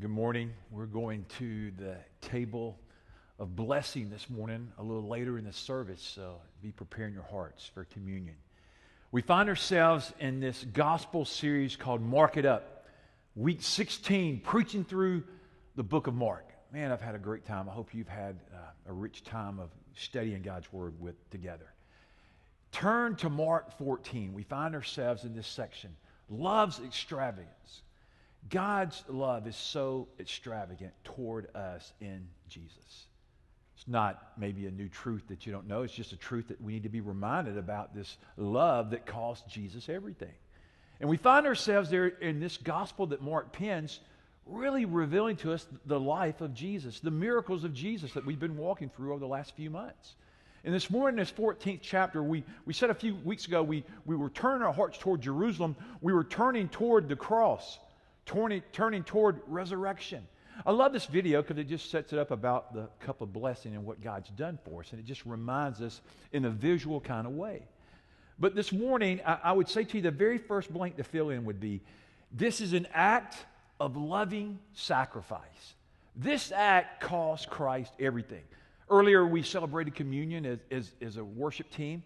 Good 0.00 0.10
morning. 0.10 0.52
We're 0.72 0.86
going 0.86 1.24
to 1.38 1.70
the 1.70 1.94
table 2.20 2.80
of 3.38 3.54
blessing 3.54 4.10
this 4.10 4.28
morning 4.28 4.72
a 4.76 4.82
little 4.82 5.06
later 5.06 5.38
in 5.38 5.44
the 5.44 5.52
service, 5.52 6.02
so 6.02 6.40
be 6.60 6.72
preparing 6.72 7.14
your 7.14 7.22
hearts 7.22 7.70
for 7.72 7.84
communion. 7.84 8.34
We 9.12 9.22
find 9.22 9.48
ourselves 9.48 10.12
in 10.18 10.40
this 10.40 10.64
gospel 10.64 11.24
series 11.24 11.76
called 11.76 12.02
Mark 12.02 12.36
It 12.36 12.44
Up, 12.44 12.86
week 13.36 13.62
16, 13.62 14.40
preaching 14.40 14.82
through 14.84 15.22
the 15.76 15.84
book 15.84 16.08
of 16.08 16.14
Mark. 16.14 16.50
Man, 16.72 16.90
I've 16.90 17.00
had 17.00 17.14
a 17.14 17.20
great 17.20 17.44
time. 17.44 17.68
I 17.68 17.72
hope 17.72 17.94
you've 17.94 18.08
had 18.08 18.40
uh, 18.52 18.90
a 18.90 18.92
rich 18.92 19.22
time 19.22 19.60
of 19.60 19.70
studying 19.94 20.42
God's 20.42 20.72
word 20.72 21.00
with 21.00 21.30
together. 21.30 21.72
Turn 22.72 23.14
to 23.16 23.30
Mark 23.30 23.78
14. 23.78 24.34
We 24.34 24.42
find 24.42 24.74
ourselves 24.74 25.22
in 25.22 25.34
this 25.34 25.46
section 25.46 25.94
love's 26.28 26.80
extravagance. 26.80 27.83
God's 28.50 29.02
love 29.08 29.46
is 29.46 29.56
so 29.56 30.08
extravagant 30.20 30.92
toward 31.02 31.54
us 31.56 31.92
in 32.00 32.26
Jesus. 32.48 33.06
It's 33.76 33.88
not 33.88 34.32
maybe 34.36 34.66
a 34.66 34.70
new 34.70 34.88
truth 34.88 35.22
that 35.28 35.46
you 35.46 35.52
don't 35.52 35.66
know. 35.66 35.82
It's 35.82 35.94
just 35.94 36.12
a 36.12 36.16
truth 36.16 36.48
that 36.48 36.60
we 36.60 36.74
need 36.74 36.82
to 36.84 36.88
be 36.88 37.00
reminded 37.00 37.58
about 37.58 37.94
this 37.94 38.16
love 38.36 38.90
that 38.90 39.06
cost 39.06 39.48
Jesus 39.48 39.88
everything. 39.88 40.32
And 41.00 41.08
we 41.08 41.16
find 41.16 41.46
ourselves 41.46 41.90
there 41.90 42.06
in 42.06 42.38
this 42.38 42.56
gospel 42.56 43.06
that 43.08 43.22
Mark 43.22 43.52
pens, 43.52 44.00
really 44.46 44.84
revealing 44.84 45.36
to 45.36 45.52
us 45.52 45.66
the 45.86 45.98
life 45.98 46.40
of 46.40 46.54
Jesus, 46.54 47.00
the 47.00 47.10
miracles 47.10 47.64
of 47.64 47.72
Jesus 47.72 48.12
that 48.12 48.24
we've 48.24 48.38
been 48.38 48.56
walking 48.56 48.90
through 48.90 49.12
over 49.12 49.20
the 49.20 49.26
last 49.26 49.56
few 49.56 49.70
months. 49.70 50.14
And 50.64 50.72
this 50.72 50.90
morning, 50.90 51.18
this 51.18 51.32
14th 51.32 51.80
chapter, 51.82 52.22
we, 52.22 52.44
we 52.64 52.72
said 52.72 52.90
a 52.90 52.94
few 52.94 53.16
weeks 53.16 53.46
ago, 53.46 53.62
we, 53.62 53.84
we 54.06 54.16
were 54.16 54.30
turning 54.30 54.62
our 54.62 54.72
hearts 54.72 54.96
toward 54.96 55.20
Jerusalem. 55.20 55.76
We 56.00 56.12
were 56.12 56.24
turning 56.24 56.68
toward 56.68 57.08
the 57.08 57.16
cross 57.16 57.78
turning, 58.26 58.62
turning 58.72 59.04
toward 59.04 59.40
resurrection. 59.46 60.26
I 60.64 60.70
love 60.70 60.92
this 60.92 61.06
video 61.06 61.42
because 61.42 61.58
it 61.58 61.68
just 61.68 61.90
sets 61.90 62.12
it 62.12 62.18
up 62.18 62.30
about 62.30 62.72
the 62.74 62.88
cup 63.00 63.20
of 63.20 63.32
blessing 63.32 63.74
and 63.74 63.84
what 63.84 64.00
God's 64.00 64.30
done 64.30 64.58
for 64.64 64.80
us. 64.80 64.92
And 64.92 65.00
it 65.00 65.06
just 65.06 65.26
reminds 65.26 65.80
us 65.80 66.00
in 66.32 66.44
a 66.44 66.50
visual 66.50 67.00
kind 67.00 67.26
of 67.26 67.32
way. 67.32 67.62
But 68.38 68.54
this 68.54 68.72
morning, 68.72 69.20
I, 69.26 69.38
I 69.44 69.52
would 69.52 69.68
say 69.68 69.84
to 69.84 69.96
you 69.96 70.02
the 70.02 70.10
very 70.10 70.38
first 70.38 70.72
blank 70.72 70.96
to 70.96 71.04
fill 71.04 71.30
in 71.30 71.44
would 71.44 71.60
be 71.60 71.80
this 72.32 72.60
is 72.60 72.72
an 72.72 72.86
act 72.92 73.36
of 73.80 73.96
loving 73.96 74.58
sacrifice. 74.72 75.74
This 76.16 76.52
act 76.52 77.00
cost 77.00 77.50
Christ 77.50 77.92
everything. 77.98 78.42
Earlier, 78.88 79.26
we 79.26 79.42
celebrated 79.42 79.94
communion 79.94 80.46
as, 80.46 80.58
as, 80.70 80.92
as 81.00 81.16
a 81.16 81.24
worship 81.24 81.70
team, 81.70 82.02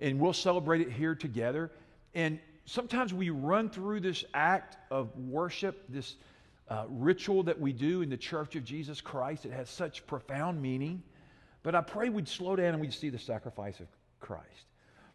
and 0.00 0.18
we'll 0.18 0.32
celebrate 0.32 0.80
it 0.80 0.92
here 0.92 1.14
together. 1.14 1.70
And 2.14 2.38
sometimes 2.70 3.12
we 3.12 3.30
run 3.30 3.68
through 3.68 4.00
this 4.00 4.24
act 4.32 4.76
of 4.90 5.16
worship, 5.16 5.84
this 5.88 6.14
uh, 6.68 6.84
ritual 6.88 7.42
that 7.42 7.60
we 7.60 7.72
do 7.72 8.02
in 8.02 8.08
the 8.08 8.16
Church 8.16 8.54
of 8.54 8.64
Jesus 8.64 9.00
Christ. 9.00 9.44
It 9.44 9.52
has 9.52 9.68
such 9.68 10.06
profound 10.06 10.62
meaning. 10.62 11.02
But 11.64 11.74
I 11.74 11.80
pray 11.80 12.08
we'd 12.08 12.28
slow 12.28 12.54
down 12.56 12.68
and 12.68 12.80
we'd 12.80 12.94
see 12.94 13.10
the 13.10 13.18
sacrifice 13.18 13.80
of 13.80 13.88
Christ. 14.20 14.66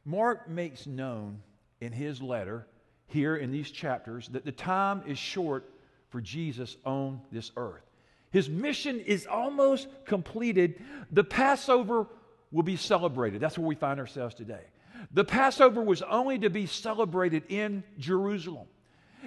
Mark 0.03 0.49
makes 0.49 0.85
known 0.85 1.41
in 1.79 1.93
his 1.93 2.21
letter 2.21 2.67
here 3.07 3.37
in 3.37 3.51
these 3.51 3.71
chapters 3.71 4.27
that 4.29 4.43
the 4.43 4.51
time 4.51 5.03
is 5.07 5.17
short 5.17 5.71
for 6.09 6.19
Jesus 6.19 6.75
on 6.85 7.21
this 7.31 7.51
earth. 7.55 7.83
His 8.31 8.49
mission 8.49 8.99
is 8.99 9.25
almost 9.25 9.87
completed. 10.05 10.83
The 11.11 11.23
Passover 11.23 12.07
will 12.51 12.63
be 12.63 12.75
celebrated. 12.75 13.39
That's 13.39 13.57
where 13.57 13.67
we 13.67 13.75
find 13.75 13.99
ourselves 13.99 14.35
today. 14.35 14.65
The 15.11 15.23
Passover 15.23 15.81
was 15.81 16.01
only 16.01 16.39
to 16.39 16.49
be 16.49 16.65
celebrated 16.65 17.43
in 17.49 17.83
Jerusalem. 17.97 18.67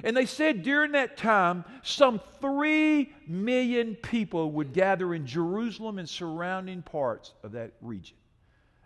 And 0.05 0.17
they 0.17 0.27
said 0.27 0.63
during 0.63 0.93
that 0.93 1.17
time, 1.17 1.65
some 1.83 2.21
three 2.41 3.13
million 3.27 3.97
people 3.97 4.53
would 4.53 4.73
gather 4.73 5.15
in 5.15 5.27
Jerusalem 5.27 5.99
and 5.99 6.09
surrounding 6.09 6.83
parts 6.83 7.33
of 7.43 7.53
that 7.53 7.73
region. 7.81 8.17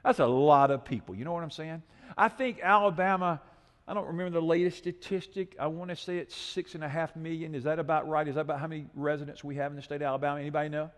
That's 0.04 0.20
a 0.20 0.26
lot 0.26 0.70
of 0.70 0.84
people. 0.84 1.14
You 1.14 1.24
know 1.24 1.32
what 1.32 1.42
I'm 1.42 1.50
saying? 1.50 1.83
I 2.17 2.28
think 2.28 2.61
Alabama, 2.62 3.40
I 3.86 3.94
don't 3.94 4.06
remember 4.06 4.40
the 4.40 4.44
latest 4.44 4.78
statistic. 4.78 5.55
I 5.61 5.67
want 5.67 5.90
to 5.90 5.96
say 5.96 6.18
it's 6.18 6.36
six 6.36 6.74
and 6.74 6.83
a 6.83 6.88
half 6.88 7.14
million. 7.14 7.55
Is 7.55 7.64
that 7.64 7.78
about 7.78 8.08
right? 8.08 8.27
Is 8.27 8.36
that 8.36 8.42
about 8.42 8.61
how 8.61 8.67
many 8.67 8.86
residents 8.94 9.44
we 9.44 9.56
have 9.56 9.70
in 9.70 9.77
the 9.77 9.83
state 9.83 9.96
of 9.96 10.02
Alabama? 10.02 10.40
Anybody 10.40 10.70
know? 10.70 10.90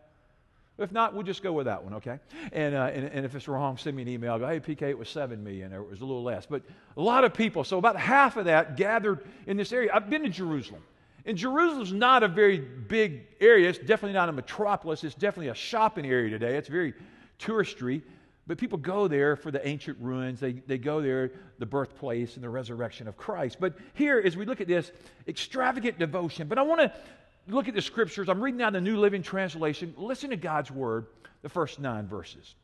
If 0.77 0.91
not, 0.91 1.15
we'll 1.15 1.23
just 1.23 1.43
go 1.43 1.53
with 1.53 1.67
that 1.67 1.85
one, 1.85 1.95
okay? 1.95 2.19
And, 2.53 2.75
uh, 2.75 2.91
and, 2.93 3.05
and, 3.07 3.25
if 3.25 3.37
it's 3.37 3.47
wrong, 3.47 3.77
send 3.77 3.95
me 3.95 4.03
an 4.03 4.09
email. 4.09 4.39
Go, 4.41 4.49
hey, 4.49 4.59
PK, 4.59 4.83
it 4.83 4.99
was 4.99 5.09
7 5.09 5.43
million, 5.43 5.73
or 5.73 5.83
it 5.83 5.89
was 5.89 6.01
a 6.01 6.05
little 6.05 6.25
less. 6.25 6.47
But 6.47 6.63
a 6.97 7.01
lot 7.01 7.23
of 7.23 7.33
people, 7.33 7.63
so 7.63 7.79
about 7.79 7.97
half 7.97 8.37
of 8.37 8.47
that 8.47 8.77
gathered 8.77 9.21
in 9.47 9.57
this 9.57 9.73
area. 9.73 9.91
I've 9.95 10.11
been 10.11 10.25
to 10.25 10.29
Jerusalem. 10.29 10.83
And 11.27 11.39
Jerusalem's 11.39 11.93
not 11.93 12.23
a 12.25 12.29
very 12.29 12.59
big 12.59 13.27
area. 13.41 13.69
It's 13.69 13.79
definitely 13.79 14.13
not 14.13 14.29
a 14.29 14.33
metropolis. 14.33 15.05
It's 15.05 15.15
definitely 15.15 15.49
a 15.49 15.55
shopping 15.55 16.07
area 16.07 16.29
today. 16.29 16.57
It's 16.57 16.69
very 16.69 16.93
touristy. 17.39 18.03
But 18.47 18.59
people 18.59 18.77
go 18.77 19.09
there 19.09 19.37
for 19.37 19.51
the 19.51 19.67
ancient 19.67 19.97
ruins. 20.01 20.41
They, 20.41 20.53
they 20.53 20.77
go 20.77 21.01
there, 21.01 21.31
the 21.59 21.67
birthplace 21.67 22.35
and 22.35 22.45
the 22.45 22.51
resurrection 22.51 23.09
of 23.09 23.17
Christ. 23.17 23.59
But 23.59 23.79
here, 23.95 24.21
as 24.23 24.37
we 24.37 24.45
look 24.45 24.61
at 24.61 24.67
this, 24.67 24.93
extravagant 25.27 25.99
devotion. 25.99 26.47
But 26.47 26.59
I 26.59 26.63
want 26.63 26.81
to 26.81 26.93
look 27.49 27.69
at 27.69 27.75
the 27.75 27.83
scriptures. 27.83 28.29
I'm 28.29 28.43
reading 28.43 28.59
now 28.59 28.71
the 28.71 28.81
New 28.81 28.99
Living 28.99 29.23
Translation. 29.23 29.95
Listen 29.97 30.31
to 30.31 30.37
God's 30.37 30.71
word, 30.71 31.07
the 31.43 31.49
first 31.49 31.81
nine 31.81 32.07
verses. 32.07 32.55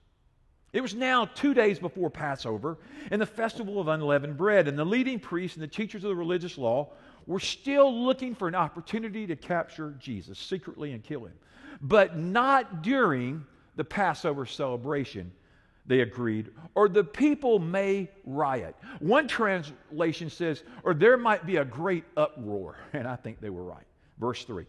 It 0.73 0.81
was 0.81 0.95
now 0.95 1.25
two 1.25 1.53
days 1.53 1.79
before 1.79 2.11
Passover 2.11 2.79
and 3.11 3.21
the 3.21 3.27
festival 3.27 3.81
of 3.81 3.89
unleavened 3.89 4.37
bread, 4.37 4.69
and 4.69 4.79
the 4.79 4.85
leading 4.85 5.19
priests 5.19 5.57
and 5.57 5.63
the 5.63 5.69
teachers 5.69 6.05
of 6.05 6.11
the 6.11 6.17
religious 6.17 6.57
law 6.57 6.91
were 7.27 7.41
still 7.41 8.05
looking 8.05 8.35
for 8.35 8.47
an 8.47 8.55
opportunity 8.55 9.27
to 9.27 9.37
capture 9.37 9.97
Jesus 9.99 10.39
secretly 10.39 10.93
and 10.93 11.03
kill 11.03 11.25
him. 11.25 11.35
But 11.81 12.17
not 12.17 12.83
during 12.83 13.45
the 13.77 13.85
Passover 13.85 14.47
celebration, 14.47 15.33
they 15.87 16.01
agreed, 16.01 16.51
or 16.75 16.89
the 16.89 17.03
people 17.03 17.59
may 17.59 18.09
riot. 18.25 18.77
One 19.01 19.27
translation 19.27 20.31
says, 20.31 20.63
or 20.85 20.95
there 20.95 21.17
might 21.17 21.47
be 21.47 21.57
a 21.57 21.65
great 21.65 22.05
uproar, 22.17 22.77
and 22.93 23.09
I 23.09 23.17
think 23.17 23.41
they 23.41 23.51
were 23.51 23.65
right. 23.65 23.87
Verse 24.21 24.45
3. 24.45 24.67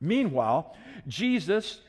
Meanwhile, 0.00 0.76
Jesus 1.08 1.80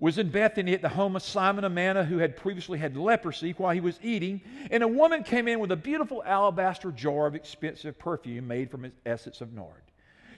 was 0.00 0.16
in 0.16 0.30
Bethany 0.30 0.74
at 0.74 0.80
the 0.80 0.88
home 0.88 1.16
of 1.16 1.22
Simon, 1.22 1.64
a 1.64 1.68
man 1.68 1.96
who 2.06 2.18
had 2.18 2.36
previously 2.36 2.78
had 2.78 2.96
leprosy 2.96 3.52
while 3.58 3.74
he 3.74 3.80
was 3.80 3.98
eating, 4.02 4.40
and 4.70 4.82
a 4.82 4.88
woman 4.88 5.24
came 5.24 5.48
in 5.48 5.58
with 5.58 5.72
a 5.72 5.76
beautiful 5.76 6.22
alabaster 6.24 6.92
jar 6.92 7.26
of 7.26 7.34
expensive 7.34 7.98
perfume 7.98 8.46
made 8.46 8.70
from 8.70 8.90
essence 9.04 9.40
of 9.40 9.52
nard. 9.52 9.82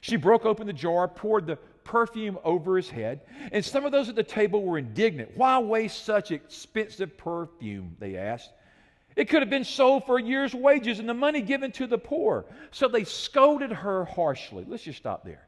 She 0.00 0.16
broke 0.16 0.46
open 0.46 0.66
the 0.66 0.72
jar, 0.72 1.06
poured 1.06 1.46
the 1.46 1.56
perfume 1.84 2.38
over 2.42 2.76
his 2.76 2.88
head, 2.88 3.20
and 3.52 3.62
some 3.62 3.84
of 3.84 3.92
those 3.92 4.08
at 4.08 4.16
the 4.16 4.22
table 4.22 4.62
were 4.62 4.78
indignant. 4.78 5.36
Why 5.36 5.58
waste 5.58 6.06
such 6.06 6.30
expensive 6.30 7.18
perfume? 7.18 7.96
They 7.98 8.16
asked. 8.16 8.50
It 9.14 9.28
could 9.28 9.42
have 9.42 9.50
been 9.50 9.64
sold 9.64 10.06
for 10.06 10.18
a 10.18 10.22
year's 10.22 10.54
wages 10.54 11.00
and 11.00 11.08
the 11.08 11.14
money 11.14 11.42
given 11.42 11.72
to 11.72 11.86
the 11.86 11.98
poor. 11.98 12.46
So 12.70 12.88
they 12.88 13.04
scolded 13.04 13.72
her 13.72 14.06
harshly. 14.06 14.64
Let's 14.66 14.84
just 14.84 14.98
stop 14.98 15.24
there. 15.24 15.46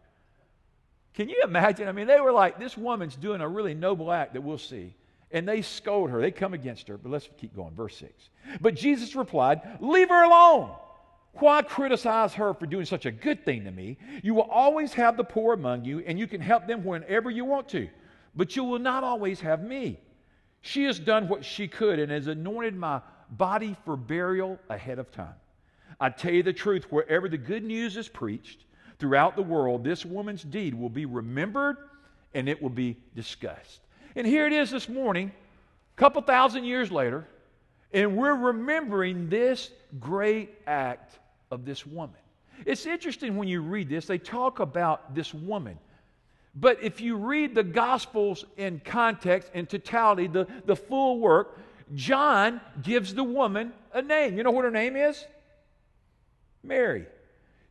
Can 1.15 1.29
you 1.29 1.43
imagine? 1.45 1.89
I 1.89 1.93
mean, 1.93 2.07
they 2.07 2.21
were 2.21 2.33
like, 2.33 2.59
this 2.59 2.77
woman's 2.77 3.17
doing 3.17 3.41
a 3.41 3.49
really 3.49 3.75
noble 3.75 4.11
act 4.11 4.33
that 4.35 4.43
we'll 4.43 4.59
see. 4.59 4.95
And 5.31 5.49
they 5.49 5.63
scold 5.63 6.11
her. 6.11 6.21
They 6.21 6.31
come 6.31 6.55
against 6.55 6.89
her. 6.89 6.97
But 6.99 7.11
let's 7.11 7.29
keep 7.39 7.55
going. 7.55 7.75
Verse 7.75 7.97
6. 7.97 8.13
But 8.61 8.75
Jesus 8.75 9.15
replied, 9.15 9.61
Leave 9.81 10.09
her 10.09 10.25
alone. 10.25 10.71
Why 11.35 11.63
criticize 11.63 12.35
her 12.35 12.53
for 12.53 12.67
doing 12.67 12.85
such 12.85 13.07
a 13.07 13.11
good 13.11 13.45
thing 13.45 13.65
to 13.65 13.71
me? 13.71 13.97
You 14.23 14.35
will 14.35 14.51
always 14.51 14.93
have 14.95 15.17
the 15.17 15.25
poor 15.25 15.55
among 15.55 15.85
you, 15.85 16.01
and 16.01 16.19
you 16.19 16.27
can 16.27 16.43
help 16.43 16.67
them 16.67 16.85
whenever 16.85 17.31
you 17.31 17.47
want 17.47 17.69
to. 17.71 17.89
But 18.35 18.55
you 18.55 18.65
will 18.65 18.79
not 18.79 19.03
always 19.03 19.41
have 19.41 19.63
me. 19.63 19.99
She 20.61 20.85
has 20.85 20.99
done 20.99 21.29
what 21.29 21.45
she 21.45 21.69
could 21.69 21.99
and 21.99 22.13
has 22.13 22.27
anointed 22.27 22.77
my 22.77 23.01
body 23.31 23.77
for 23.85 23.97
burial 23.97 24.59
ahead 24.69 24.99
of 24.99 25.11
time. 25.11 25.35
I 25.99 26.11
tell 26.11 26.33
you 26.33 26.43
the 26.43 26.53
truth, 26.53 26.87
wherever 26.91 27.29
the 27.29 27.39
good 27.39 27.65
news 27.65 27.97
is 27.97 28.09
preached, 28.09 28.65
throughout 29.03 29.35
the 29.35 29.43
world, 29.43 29.83
this 29.83 30.07
woman's 30.07 30.45
deed 30.45 30.73
will 30.73 30.89
be 30.89 31.07
remembered 31.07 31.77
and 32.35 32.49
it 32.49 32.63
will 32.63 32.71
be 32.71 32.97
discussed. 33.17 33.81
And 34.15 34.25
here 34.25 34.47
it 34.47 34.53
is 34.53 34.71
this 34.71 34.89
morning, 34.89 35.33
a 35.97 35.99
couple 35.99 36.23
thousand 36.23 36.67
years 36.67 36.93
later, 36.93 37.27
and 37.93 38.17
we're 38.17 38.37
remembering 38.37 39.29
this 39.29 39.73
great 39.99 40.51
act 40.69 41.19
of 41.51 41.65
this 41.65 41.85
woman. 41.85 42.15
It's 42.65 42.87
interesting 42.87 43.37
when 43.37 43.49
you 43.49 43.61
read 43.61 43.89
this, 43.89 44.07
they 44.07 44.19
talk 44.19 44.61
about 44.61 45.17
this 45.17 45.35
woman. 45.35 45.77
But 46.55 46.81
if 46.81 47.01
you 47.01 47.17
read 47.17 47.57
the 47.57 47.65
Gospels 47.65 48.45
in 48.57 48.81
context, 48.85 49.51
in 49.53 49.67
totality, 49.67 50.29
the, 50.29 50.47
the 50.65 50.77
full 50.77 51.19
work, 51.19 51.59
John 51.97 52.61
gives 52.83 53.15
the 53.15 53.25
woman 53.25 53.73
a 53.93 54.01
name. 54.01 54.37
You 54.37 54.45
know 54.45 54.53
what 54.53 54.65
her 54.65 54.71
name 54.71 54.95
is? 54.95 55.27
Mary. 56.63 57.07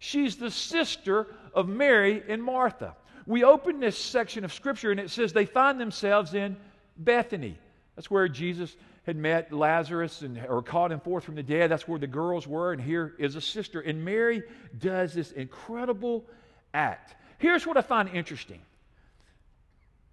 She's 0.03 0.35
the 0.35 0.49
sister 0.49 1.27
of 1.53 1.69
Mary 1.69 2.23
and 2.27 2.43
Martha. 2.43 2.95
We 3.27 3.43
open 3.43 3.79
this 3.79 3.95
section 3.95 4.43
of 4.43 4.51
Scripture 4.51 4.89
and 4.89 4.99
it 4.99 5.11
says 5.11 5.31
they 5.31 5.45
find 5.45 5.79
themselves 5.79 6.33
in 6.33 6.57
Bethany. 6.97 7.55
That's 7.95 8.09
where 8.09 8.27
Jesus 8.27 8.75
had 9.05 9.15
met 9.15 9.53
Lazarus 9.53 10.23
and 10.23 10.43
or 10.49 10.63
called 10.63 10.91
him 10.91 11.01
forth 11.01 11.23
from 11.23 11.35
the 11.35 11.43
dead. 11.43 11.69
That's 11.69 11.87
where 11.87 11.99
the 11.99 12.07
girls 12.07 12.47
were, 12.47 12.73
and 12.73 12.81
here 12.81 13.13
is 13.19 13.35
a 13.35 13.41
sister. 13.41 13.79
And 13.79 14.03
Mary 14.03 14.41
does 14.79 15.13
this 15.13 15.31
incredible 15.33 16.25
act. 16.73 17.15
Here's 17.37 17.67
what 17.67 17.77
I 17.77 17.81
find 17.81 18.09
interesting. 18.09 18.61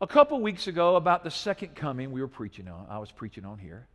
a 0.01 0.07
couple 0.07 0.41
weeks 0.41 0.67
ago 0.67 0.97
about 0.97 1.25
the 1.25 1.31
second 1.31 1.75
coming 1.75 2.13
we 2.13 2.21
were 2.21 2.29
preaching 2.29 2.69
on. 2.69 2.87
I 2.89 2.99
was 2.99 3.11
preaching 3.11 3.45
on 3.45 3.59
here. 3.59 3.87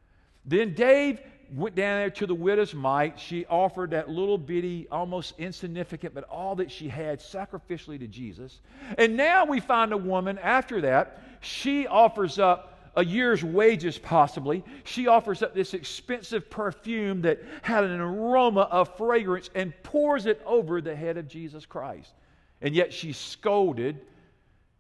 Then 0.45 0.74
Dave 0.74 1.19
went 1.54 1.75
down 1.75 2.00
there 2.00 2.10
to 2.10 2.28
the 2.28 2.36
widow's 2.36 2.74
mite. 2.74 3.19
She 3.19 3.45
offered 3.45 3.92
that 3.92 4.10
little 4.10 4.38
bitty, 4.38 4.88
almost 4.92 5.34
insignificant, 5.38 6.13
but 6.13 6.24
all 6.25 6.56
that 6.56 6.72
she 6.72 6.88
had 6.90 7.19
sacrificially 7.19 8.00
to 8.00 8.07
Jesus. 8.07 8.60
And 8.98 9.16
now 9.16 9.45
we 9.45 9.60
find 9.60 9.94
a 9.94 9.98
woman 9.98 10.40
after 10.40 10.81
that. 10.81 11.22
She 11.42 11.88
offers 11.88 12.40
up 12.40 12.74
a 12.95 13.04
year's 13.04 13.44
wages, 13.44 13.98
possibly. 13.98 14.63
She 14.84 15.07
offers 15.07 15.42
up 15.42 15.54
this 15.54 15.74
expensive 15.74 16.50
perfume 16.50 17.22
that 17.24 17.42
had 17.62 17.84
an 17.84 18.00
aroma 18.00 18.62
of 18.62 18.96
fragrance 18.98 19.50
and 19.56 19.74
pours 19.84 20.25
it 20.25 20.42
over 20.46 20.81
the 20.81 20.96
head 20.96 21.18
of 21.18 21.28
Jesus 21.28 21.66
Christ. 21.66 22.13
And 22.62 22.75
yet 22.75 22.94
she's 22.94 23.18
scolded, 23.18 24.00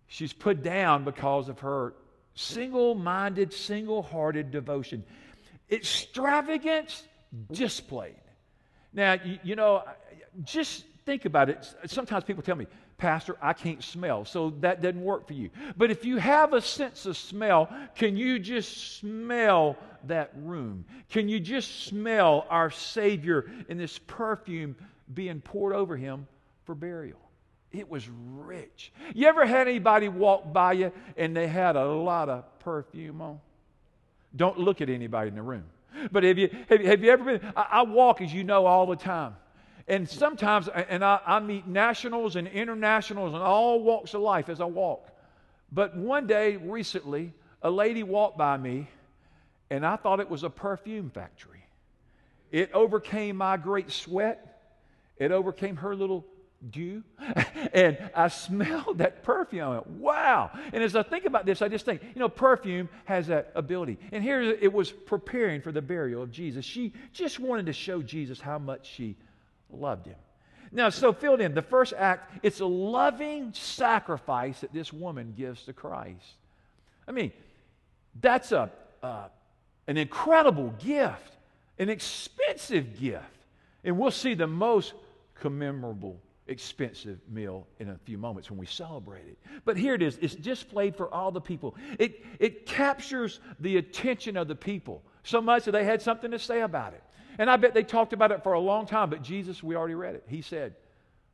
she's 0.07 0.33
put 0.33 0.63
down 0.63 1.03
because 1.03 1.49
of 1.49 1.59
her 1.59 1.95
single 2.35 2.95
minded, 2.95 3.53
single 3.53 4.01
hearted 4.01 4.51
devotion. 4.51 5.03
Extravagance 5.73 7.03
displayed. 7.51 8.15
Now, 8.93 9.13
you, 9.13 9.39
you 9.43 9.55
know, 9.55 9.83
just 10.43 10.85
think 11.05 11.25
about 11.25 11.49
it. 11.49 11.67
Sometimes 11.85 12.23
people 12.23 12.43
tell 12.43 12.55
me, 12.55 12.67
Pastor, 12.97 13.35
I 13.41 13.53
can't 13.53 13.83
smell, 13.83 14.23
so 14.23 14.51
that 14.61 14.81
doesn't 14.81 15.03
work 15.03 15.27
for 15.27 15.33
you. 15.33 15.49
But 15.75 15.91
if 15.91 16.05
you 16.05 16.17
have 16.17 16.53
a 16.53 16.61
sense 16.61 17.05
of 17.05 17.17
smell, 17.17 17.69
can 17.95 18.15
you 18.15 18.39
just 18.39 18.97
smell 18.97 19.75
that 20.05 20.31
room? 20.37 20.85
Can 21.09 21.27
you 21.27 21.39
just 21.39 21.85
smell 21.85 22.45
our 22.49 22.69
Savior 22.69 23.49
in 23.67 23.77
this 23.77 23.97
perfume 23.97 24.75
being 25.13 25.41
poured 25.41 25.73
over 25.73 25.97
him 25.97 26.27
for 26.65 26.75
burial? 26.75 27.19
It 27.71 27.89
was 27.89 28.07
rich. 28.35 28.93
You 29.15 29.27
ever 29.27 29.45
had 29.45 29.67
anybody 29.67 30.07
walk 30.07 30.53
by 30.53 30.73
you 30.73 30.91
and 31.17 31.35
they 31.35 31.47
had 31.47 31.75
a 31.75 31.85
lot 31.85 32.29
of 32.29 32.59
perfume 32.59 33.21
on? 33.21 33.39
Don't 34.35 34.57
look 34.57 34.81
at 34.81 34.89
anybody 34.89 35.29
in 35.29 35.35
the 35.35 35.41
room. 35.41 35.65
But 36.11 36.23
have 36.23 36.37
you, 36.37 36.49
have, 36.69 36.81
have 36.81 37.03
you 37.03 37.11
ever 37.11 37.23
been? 37.23 37.53
I, 37.55 37.67
I 37.71 37.81
walk, 37.83 38.21
as 38.21 38.33
you 38.33 38.43
know, 38.43 38.65
all 38.65 38.85
the 38.85 38.95
time. 38.95 39.35
And 39.87 40.09
sometimes, 40.09 40.67
and 40.69 41.03
I, 41.03 41.19
I 41.25 41.39
meet 41.39 41.67
nationals 41.67 42.35
and 42.35 42.47
internationals 42.47 43.33
and 43.33 43.43
all 43.43 43.81
walks 43.81 44.13
of 44.13 44.21
life 44.21 44.49
as 44.49 44.61
I 44.61 44.65
walk. 44.65 45.09
But 45.71 45.95
one 45.95 46.25
day 46.25 46.55
recently, 46.55 47.33
a 47.61 47.69
lady 47.69 48.03
walked 48.03 48.37
by 48.37 48.57
me, 48.57 48.87
and 49.69 49.85
I 49.85 49.95
thought 49.95 50.19
it 50.19 50.29
was 50.29 50.43
a 50.43 50.49
perfume 50.49 51.09
factory. 51.09 51.65
It 52.51 52.71
overcame 52.73 53.35
my 53.35 53.57
great 53.57 53.91
sweat, 53.91 54.61
it 55.17 55.31
overcame 55.31 55.77
her 55.77 55.95
little 55.95 56.25
dew, 56.71 57.03
and 57.73 57.97
I 58.15 58.27
smelled 58.27 58.97
that 58.99 59.23
perfume. 59.23 59.63
I 59.63 59.69
went, 59.69 59.87
wow. 59.87 60.51
And 60.71 60.83
as 60.83 60.95
I 60.95 61.03
think 61.03 61.25
about 61.25 61.45
this, 61.45 61.61
I 61.61 61.67
just 61.67 61.85
think, 61.85 62.01
you 62.03 62.19
know, 62.19 62.29
perfume 62.29 62.89
has 63.05 63.27
that 63.27 63.51
ability. 63.55 63.97
And 64.11 64.23
here 64.23 64.41
it 64.41 64.71
was 64.71 64.91
preparing 64.91 65.61
for 65.61 65.71
the 65.71 65.81
burial 65.81 66.23
of 66.23 66.31
Jesus. 66.31 66.65
She 66.65 66.93
just 67.11 67.39
wanted 67.39 67.65
to 67.67 67.73
show 67.73 68.01
Jesus 68.01 68.39
how 68.39 68.59
much 68.59 68.89
she 68.89 69.15
loved 69.71 70.07
him. 70.07 70.15
Now, 70.71 70.89
so 70.89 71.13
filled 71.13 71.39
in, 71.39 71.53
the 71.53 71.61
first 71.61 71.93
act, 71.95 72.39
it's 72.43 72.59
a 72.59 72.65
loving 72.65 73.53
sacrifice 73.53 74.61
that 74.61 74.73
this 74.73 74.91
woman 74.91 75.33
gives 75.37 75.63
to 75.65 75.73
Christ. 75.73 76.25
I 77.07 77.11
mean, 77.11 77.31
that's 78.19 78.51
a, 78.51 78.71
uh, 79.03 79.27
an 79.87 79.97
incredible 79.97 80.73
gift, 80.79 81.37
an 81.77 81.89
expensive 81.89 82.99
gift. 82.99 83.23
And 83.83 83.99
we'll 83.99 84.11
see 84.11 84.33
the 84.33 84.47
most 84.47 84.93
commemorable, 85.39 86.15
expensive 86.47 87.19
meal 87.29 87.67
in 87.79 87.89
a 87.89 87.97
few 88.03 88.17
moments 88.17 88.49
when 88.49 88.59
we 88.59 88.65
celebrate 88.65 89.25
it. 89.27 89.37
But 89.65 89.77
here 89.77 89.93
it 89.93 90.01
is. 90.01 90.17
It's 90.21 90.35
displayed 90.35 90.95
for 90.95 91.13
all 91.13 91.31
the 91.31 91.41
people. 91.41 91.75
It, 91.99 92.25
it 92.39 92.65
captures 92.65 93.39
the 93.59 93.77
attention 93.77 94.35
of 94.35 94.47
the 94.47 94.55
people 94.55 95.03
so 95.23 95.41
much 95.41 95.65
that 95.65 95.71
they 95.71 95.85
had 95.85 96.01
something 96.01 96.31
to 96.31 96.39
say 96.39 96.61
about 96.61 96.93
it. 96.93 97.03
And 97.39 97.49
I 97.49 97.55
bet 97.55 97.73
they 97.73 97.83
talked 97.83 98.13
about 98.13 98.31
it 98.31 98.43
for 98.43 98.53
a 98.53 98.59
long 98.59 98.85
time, 98.85 99.09
but 99.09 99.23
Jesus, 99.23 99.63
we 99.63 99.75
already 99.75 99.95
read 99.95 100.15
it. 100.15 100.23
He 100.27 100.41
said, 100.41 100.75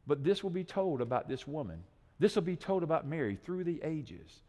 But 0.08 0.24
this 0.24 0.44
will 0.44 0.52
be 0.52 0.64
told 0.64 1.02
about 1.02 1.28
this 1.28 1.48
woman. 1.48 1.84
This 2.20 2.36
will 2.36 2.44
be 2.44 2.56
told 2.56 2.84
about 2.84 3.08
Mary 3.08 3.38
through 3.44 3.64
the 3.64 3.82
ages, 3.84 4.42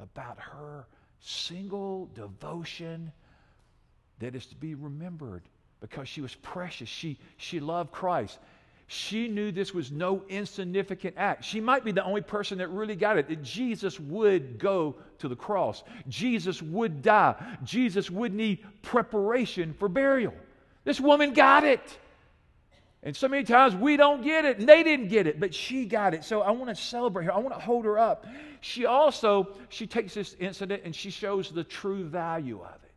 about 0.00 0.38
her 0.38 0.86
single 1.20 2.06
devotion 2.14 3.12
that 4.18 4.34
is 4.34 4.46
to 4.46 4.56
be 4.56 4.74
remembered 4.74 5.42
because 5.80 6.08
she 6.08 6.20
was 6.20 6.34
precious. 6.36 6.88
She, 6.88 7.18
she 7.36 7.60
loved 7.60 7.90
Christ. 7.90 8.38
She 8.94 9.26
knew 9.26 9.50
this 9.52 9.72
was 9.72 9.90
no 9.90 10.22
insignificant 10.28 11.14
act. 11.16 11.46
She 11.46 11.62
might 11.62 11.82
be 11.82 11.92
the 11.92 12.04
only 12.04 12.20
person 12.20 12.58
that 12.58 12.68
really 12.68 12.94
got 12.94 13.16
it 13.16 13.26
that 13.30 13.42
Jesus 13.42 13.98
would 13.98 14.58
go 14.58 14.96
to 15.20 15.28
the 15.28 15.34
cross, 15.34 15.82
Jesus 16.08 16.60
would 16.60 17.00
die, 17.00 17.34
Jesus 17.64 18.10
would 18.10 18.34
need 18.34 18.58
preparation 18.82 19.72
for 19.72 19.88
burial. 19.88 20.34
This 20.84 21.00
woman 21.00 21.32
got 21.32 21.64
it. 21.64 21.98
And 23.02 23.16
so 23.16 23.28
many 23.28 23.44
times 23.44 23.74
we 23.74 23.96
don't 23.96 24.22
get 24.22 24.44
it, 24.44 24.58
and 24.58 24.68
they 24.68 24.82
didn't 24.82 25.08
get 25.08 25.26
it, 25.26 25.40
but 25.40 25.54
she 25.54 25.86
got 25.86 26.12
it. 26.12 26.22
So 26.22 26.42
I 26.42 26.50
want 26.50 26.68
to 26.68 26.76
celebrate 26.76 27.24
her. 27.24 27.32
I 27.32 27.38
want 27.38 27.54
to 27.54 27.60
hold 27.60 27.86
her 27.86 27.98
up. 27.98 28.26
She 28.60 28.84
also 28.84 29.56
she 29.70 29.86
takes 29.86 30.12
this 30.12 30.36
incident 30.38 30.82
and 30.84 30.94
she 30.94 31.08
shows 31.08 31.50
the 31.50 31.64
true 31.64 32.04
value 32.04 32.60
of 32.60 32.74
it. 32.84 32.92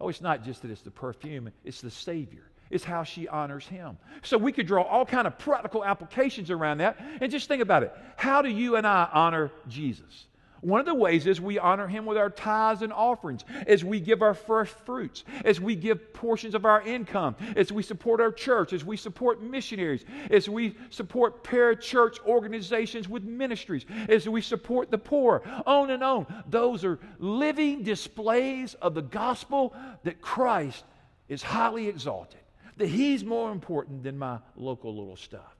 Oh, 0.00 0.08
it's 0.08 0.20
not 0.20 0.44
just 0.44 0.62
that 0.62 0.70
it's 0.70 0.82
the 0.82 0.92
perfume; 0.92 1.50
it's 1.64 1.80
the 1.80 1.90
Savior. 1.90 2.49
It's 2.70 2.84
how 2.84 3.02
she 3.02 3.28
honors 3.28 3.66
Him. 3.66 3.98
So 4.22 4.38
we 4.38 4.52
could 4.52 4.66
draw 4.66 4.82
all 4.82 5.04
kind 5.04 5.26
of 5.26 5.38
practical 5.38 5.84
applications 5.84 6.50
around 6.50 6.78
that, 6.78 6.98
and 7.20 7.30
just 7.30 7.48
think 7.48 7.62
about 7.62 7.82
it. 7.82 7.92
How 8.16 8.42
do 8.42 8.48
you 8.48 8.76
and 8.76 8.86
I 8.86 9.08
honor 9.12 9.50
Jesus? 9.68 10.26
One 10.62 10.78
of 10.80 10.84
the 10.84 10.94
ways 10.94 11.26
is 11.26 11.40
we 11.40 11.58
honor 11.58 11.86
him 11.86 12.04
with 12.04 12.18
our 12.18 12.28
tithes 12.28 12.82
and 12.82 12.92
offerings, 12.92 13.44
as 13.66 13.82
we 13.82 13.98
give 13.98 14.20
our 14.20 14.34
first 14.34 14.74
fruits, 14.84 15.24
as 15.42 15.58
we 15.58 15.74
give 15.74 16.12
portions 16.12 16.54
of 16.54 16.66
our 16.66 16.82
income, 16.82 17.34
as 17.56 17.72
we 17.72 17.82
support 17.82 18.20
our 18.20 18.30
church, 18.30 18.74
as 18.74 18.84
we 18.84 18.98
support 18.98 19.42
missionaries, 19.42 20.04
as 20.30 20.50
we 20.50 20.76
support 20.90 21.42
parachurch 21.42 22.18
organizations 22.26 23.08
with 23.08 23.24
ministries, 23.24 23.86
as 24.08 24.28
we 24.28 24.42
support 24.42 24.90
the 24.90 24.98
poor, 24.98 25.42
on 25.64 25.90
and 25.90 26.04
on. 26.04 26.26
Those 26.46 26.84
are 26.84 26.98
living 27.18 27.82
displays 27.82 28.74
of 28.74 28.94
the 28.94 29.02
gospel 29.02 29.74
that 30.04 30.20
Christ 30.20 30.84
is 31.30 31.42
highly 31.42 31.88
exalted, 31.88 32.39
that 32.80 32.88
he's 32.88 33.24
more 33.24 33.52
important 33.52 34.02
than 34.02 34.18
my 34.18 34.38
local 34.56 34.96
little 34.96 35.16
stuff. 35.16 35.56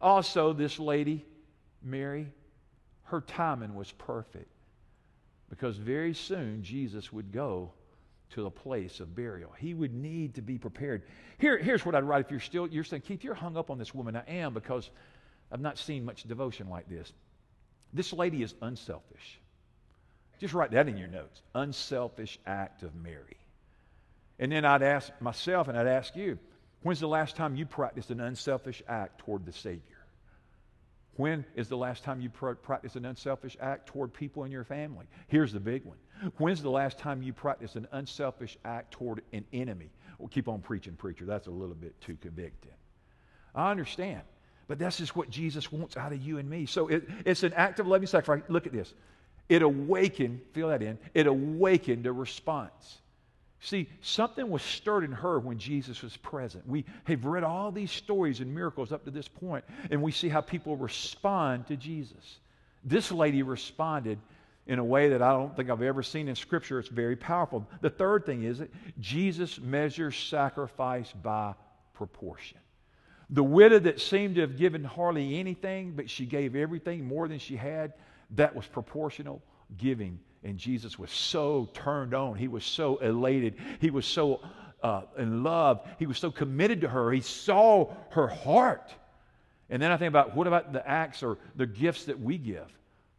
Also, 0.00 0.52
this 0.52 0.78
lady, 0.78 1.24
Mary, 1.82 2.28
her 3.04 3.20
timing 3.20 3.74
was 3.74 3.92
perfect 3.92 4.50
because 5.48 5.76
very 5.76 6.14
soon 6.14 6.62
Jesus 6.62 7.12
would 7.12 7.32
go 7.32 7.72
to 8.30 8.42
the 8.42 8.50
place 8.50 9.00
of 9.00 9.14
burial. 9.14 9.50
He 9.58 9.72
would 9.72 9.94
need 9.94 10.34
to 10.34 10.42
be 10.42 10.58
prepared. 10.58 11.02
Here, 11.38 11.56
here's 11.56 11.86
what 11.86 11.94
I'd 11.94 12.04
write 12.04 12.24
if 12.24 12.30
you're 12.30 12.40
still 12.40 12.66
you're 12.68 12.84
saying, 12.84 13.02
Keith, 13.02 13.24
you're 13.24 13.34
hung 13.34 13.56
up 13.56 13.70
on 13.70 13.78
this 13.78 13.94
woman. 13.94 14.16
I 14.16 14.24
am 14.28 14.52
because 14.52 14.90
I've 15.50 15.60
not 15.60 15.78
seen 15.78 16.04
much 16.04 16.24
devotion 16.24 16.68
like 16.68 16.88
this. 16.88 17.12
This 17.92 18.12
lady 18.12 18.42
is 18.42 18.54
unselfish. 18.60 19.40
Just 20.38 20.54
write 20.54 20.72
that 20.72 20.88
in 20.88 20.96
your 20.96 21.08
notes. 21.08 21.40
Unselfish 21.54 22.38
act 22.46 22.82
of 22.82 22.94
Mary. 22.94 23.38
And 24.38 24.52
then 24.52 24.64
I'd 24.64 24.82
ask 24.82 25.10
myself 25.20 25.68
and 25.68 25.76
I'd 25.76 25.86
ask 25.86 26.14
you, 26.14 26.38
when's 26.82 27.00
the 27.00 27.08
last 27.08 27.36
time 27.36 27.56
you 27.56 27.66
practiced 27.66 28.10
an 28.10 28.20
unselfish 28.20 28.82
act 28.88 29.18
toward 29.18 29.44
the 29.46 29.52
Savior? 29.52 29.98
When 31.16 31.44
is 31.56 31.68
the 31.68 31.76
last 31.76 32.04
time 32.04 32.20
you 32.20 32.30
pr- 32.30 32.52
practiced 32.52 32.94
an 32.94 33.04
unselfish 33.04 33.56
act 33.60 33.88
toward 33.88 34.14
people 34.14 34.44
in 34.44 34.52
your 34.52 34.62
family? 34.62 35.06
Here's 35.26 35.52
the 35.52 35.58
big 35.58 35.84
one. 35.84 35.96
When's 36.36 36.62
the 36.62 36.70
last 36.70 36.96
time 36.96 37.22
you 37.22 37.32
practiced 37.32 37.74
an 37.74 37.88
unselfish 37.90 38.56
act 38.64 38.92
toward 38.92 39.22
an 39.32 39.44
enemy? 39.52 39.90
We'll 40.18 40.28
keep 40.28 40.46
on 40.46 40.60
preaching, 40.60 40.94
preacher. 40.94 41.24
That's 41.24 41.48
a 41.48 41.50
little 41.50 41.74
bit 41.74 42.00
too 42.00 42.16
convicting. 42.20 42.70
I 43.52 43.72
understand. 43.72 44.22
But 44.68 44.78
that's 44.78 44.98
just 44.98 45.16
what 45.16 45.28
Jesus 45.28 45.72
wants 45.72 45.96
out 45.96 46.12
of 46.12 46.22
you 46.22 46.38
and 46.38 46.48
me. 46.48 46.66
So 46.66 46.86
it, 46.86 47.08
it's 47.24 47.42
an 47.42 47.52
act 47.54 47.80
of 47.80 47.88
loving 47.88 48.06
sacrifice. 48.06 48.48
Look 48.48 48.66
at 48.66 48.72
this. 48.72 48.94
It 49.48 49.62
awakened, 49.62 50.40
feel 50.52 50.68
that 50.68 50.82
in, 50.82 50.98
it 51.14 51.26
awakened 51.26 52.06
a 52.06 52.12
response. 52.12 52.98
See, 53.60 53.88
something 54.00 54.48
was 54.48 54.62
stirred 54.62 55.04
in 55.04 55.12
her 55.12 55.40
when 55.40 55.58
Jesus 55.58 56.02
was 56.02 56.16
present. 56.16 56.66
We 56.66 56.84
have 57.04 57.24
read 57.24 57.42
all 57.42 57.72
these 57.72 57.90
stories 57.90 58.40
and 58.40 58.54
miracles 58.54 58.92
up 58.92 59.04
to 59.04 59.10
this 59.10 59.26
point, 59.26 59.64
and 59.90 60.00
we 60.00 60.12
see 60.12 60.28
how 60.28 60.40
people 60.40 60.76
respond 60.76 61.66
to 61.66 61.76
Jesus. 61.76 62.38
This 62.84 63.10
lady 63.10 63.42
responded 63.42 64.18
in 64.68 64.78
a 64.78 64.84
way 64.84 65.08
that 65.08 65.22
I 65.22 65.32
don't 65.32 65.56
think 65.56 65.70
I've 65.70 65.82
ever 65.82 66.02
seen 66.02 66.28
in 66.28 66.36
Scripture. 66.36 66.78
It's 66.78 66.88
very 66.88 67.16
powerful. 67.16 67.66
The 67.80 67.90
third 67.90 68.26
thing 68.26 68.44
is 68.44 68.58
that 68.58 68.70
Jesus 69.00 69.58
measures 69.58 70.16
sacrifice 70.16 71.12
by 71.22 71.54
proportion. 71.94 72.58
The 73.30 73.42
widow 73.42 73.80
that 73.80 74.00
seemed 74.00 74.36
to 74.36 74.42
have 74.42 74.56
given 74.56 74.84
hardly 74.84 75.38
anything, 75.38 75.94
but 75.96 76.08
she 76.08 76.26
gave 76.26 76.54
everything 76.54 77.04
more 77.04 77.26
than 77.26 77.38
she 77.38 77.56
had, 77.56 77.94
that 78.32 78.54
was 78.54 78.66
proportional 78.66 79.42
giving 79.76 80.18
and 80.44 80.56
Jesus 80.56 80.98
was 80.98 81.10
so 81.10 81.68
turned 81.74 82.14
on. 82.14 82.36
He 82.36 82.48
was 82.48 82.64
so 82.64 82.96
elated. 82.98 83.56
He 83.80 83.90
was 83.90 84.06
so 84.06 84.40
uh, 84.82 85.02
in 85.16 85.42
love. 85.42 85.86
He 85.98 86.06
was 86.06 86.18
so 86.18 86.30
committed 86.30 86.80
to 86.82 86.88
her. 86.88 87.10
He 87.12 87.20
saw 87.20 87.92
her 88.10 88.28
heart. 88.28 88.94
And 89.70 89.82
then 89.82 89.90
I 89.90 89.96
think 89.96 90.08
about 90.08 90.36
what 90.36 90.46
about 90.46 90.72
the 90.72 90.86
acts 90.88 91.22
or 91.22 91.38
the 91.56 91.66
gifts 91.66 92.04
that 92.04 92.18
we 92.18 92.38
give? 92.38 92.66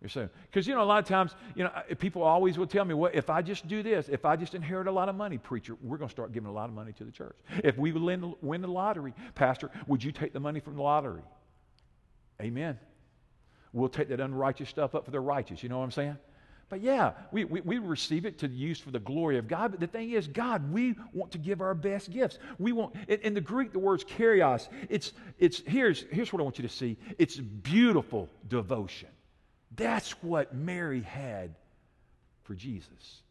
You're 0.02 0.10
saying, 0.10 0.30
because 0.50 0.66
you 0.66 0.74
know, 0.74 0.82
a 0.82 0.86
lot 0.86 1.00
of 1.00 1.06
times, 1.06 1.36
you 1.56 1.66
know, 1.66 1.72
people 1.98 2.24
always 2.24 2.58
will 2.58 2.68
tell 2.68 2.86
me, 2.86 2.94
well, 2.94 3.12
if 3.14 3.30
I 3.30 3.42
just 3.42 3.68
do 3.68 3.84
this, 3.84 4.08
if 4.08 4.24
I 4.24 4.38
just 4.38 4.56
inherit 4.56 4.88
a 4.88 4.92
lot 4.92 5.10
of 5.10 5.16
money, 5.16 5.38
preacher, 5.38 5.76
we're 5.84 5.98
going 5.98 6.08
to 6.08 6.12
start 6.14 6.32
giving 6.32 6.50
a 6.50 6.54
lot 6.54 6.70
of 6.70 6.74
money 6.74 6.94
to 6.94 7.04
the 7.04 7.12
church. 7.12 7.36
If 7.66 7.78
we 7.78 7.92
win, 7.92 8.34
win 8.42 8.62
the 8.62 8.70
lottery, 8.70 9.14
pastor, 9.36 9.70
would 9.88 10.02
you 10.02 10.14
take 10.14 10.32
the 10.32 10.40
money 10.40 10.62
from 10.62 10.78
the 10.78 10.82
lottery? 10.82 11.22
Amen. 12.42 12.80
We'll 13.74 13.90
take 13.90 14.08
that 14.08 14.22
unrighteous 14.22 14.70
stuff 14.70 14.96
up 14.96 15.04
for 15.04 15.12
the 15.12 15.20
righteous. 15.20 15.62
You 15.62 15.68
know 15.68 15.80
what 15.80 15.84
I'm 15.84 15.92
saying? 15.92 16.18
But 16.70 16.82
yeah, 16.82 17.14
we, 17.32 17.46
we, 17.46 17.62
we, 17.62 17.80
receive 17.80 18.26
it 18.28 18.38
to 18.40 18.48
use 18.48 18.80
for 18.80 18.92
the 18.92 19.00
glory 19.00 19.40
of 19.40 19.48
God. 19.48 19.72
But 19.72 19.80
the 19.80 19.88
thing 19.88 20.12
is, 20.12 20.28
God, 20.28 20.72
we 20.72 20.96
want 21.14 21.32
to 21.32 21.40
give 21.40 21.62
our 21.62 21.74
best 21.74 22.12
gifts. 22.12 22.38
We 22.60 22.74
want, 22.74 22.96
in, 23.08 23.20
in 23.22 23.34
the 23.34 23.42
Greek, 23.42 23.74
the 23.74 23.80
word's 23.80 24.04
kyrios. 24.04 24.70
It's, 24.88 25.14
it's, 25.40 25.64
here's, 25.66 26.06
here's 26.12 26.32
what 26.32 26.40
I 26.40 26.44
want 26.44 26.60
you 26.60 26.68
to 26.68 26.74
see 26.74 26.98
it's 27.18 27.38
beautiful 27.38 28.30
devotion. 28.48 29.10
That's 29.76 30.12
what 30.24 30.54
Mary 30.54 31.02
had 31.02 31.56
for 32.44 32.54
Jesus. 32.54 33.22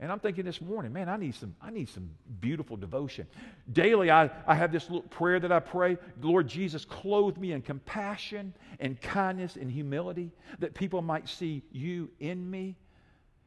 And 0.00 0.10
I'm 0.10 0.18
thinking 0.18 0.46
this 0.46 0.62
morning, 0.62 0.94
man, 0.94 1.10
I 1.10 1.18
need 1.18 1.34
some, 1.34 1.54
I 1.60 1.70
need 1.70 1.90
some 1.90 2.08
beautiful 2.40 2.78
devotion. 2.78 3.26
Daily, 3.70 4.10
I, 4.10 4.30
I 4.46 4.54
have 4.54 4.72
this 4.72 4.88
little 4.88 5.02
prayer 5.02 5.38
that 5.38 5.52
I 5.52 5.60
pray 5.60 5.98
Lord 6.22 6.48
Jesus, 6.48 6.86
clothe 6.86 7.36
me 7.36 7.52
in 7.52 7.60
compassion 7.60 8.54
and 8.80 8.98
kindness 8.98 9.56
and 9.56 9.70
humility 9.70 10.32
that 10.58 10.72
people 10.72 11.02
might 11.02 11.28
see 11.28 11.62
you 11.70 12.10
in 12.18 12.50
me. 12.50 12.76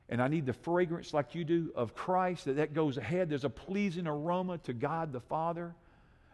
And 0.09 0.21
I 0.21 0.27
need 0.27 0.45
the 0.45 0.53
fragrance 0.53 1.11
like 1.11 1.33
you 1.33 1.43
do 1.43 1.71
of 1.75 1.95
Christ, 1.95 2.45
that 2.45 2.57
that 2.57 2.75
goes 2.75 2.97
ahead. 2.97 3.29
There's 3.29 3.45
a 3.45 3.49
pleasing 3.49 4.05
aroma 4.05 4.59
to 4.59 4.73
God 4.73 5.11
the 5.11 5.21
Father. 5.21 5.73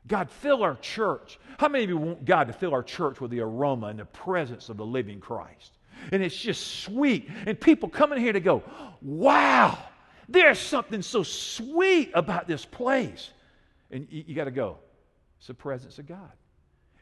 God, 0.06 0.30
fill 0.30 0.64
our 0.64 0.76
church. 0.76 1.40
How 1.60 1.70
many 1.70 1.86
of 1.86 1.90
you 1.92 1.98
want 1.98 2.26
God 2.26 2.48
to 2.48 2.54
fill 2.54 2.74
our 2.74 2.84
church 2.84 3.22
with 3.22 3.32
the 3.32 3.40
aroma 3.40 3.88
and 3.88 4.00
the 4.00 4.06
presence 4.06 4.68
of 4.68 4.76
the 4.76 4.86
living 4.86 5.22
Christ? 5.22 5.72
And 6.12 6.22
it's 6.24 6.36
just 6.36 6.82
sweet. 6.82 7.30
And 7.46 7.60
people 7.60 7.88
come 7.88 8.12
in 8.12 8.20
here 8.20 8.34
to 8.34 8.40
go, 8.40 8.64
wow, 9.02 9.78
there's 10.30 10.60
something 10.60 11.02
so 11.02 11.24
sweet 11.24 12.12
about 12.14 12.48
this 12.48 12.66
place. 12.66 13.32
And 13.92 14.08
you, 14.10 14.24
you 14.28 14.36
got 14.36 14.46
to 14.46 14.52
go. 14.52 14.78
It's 15.40 15.48
the 15.48 15.54
presence 15.54 16.00
of 16.00 16.08
God. 16.08 16.32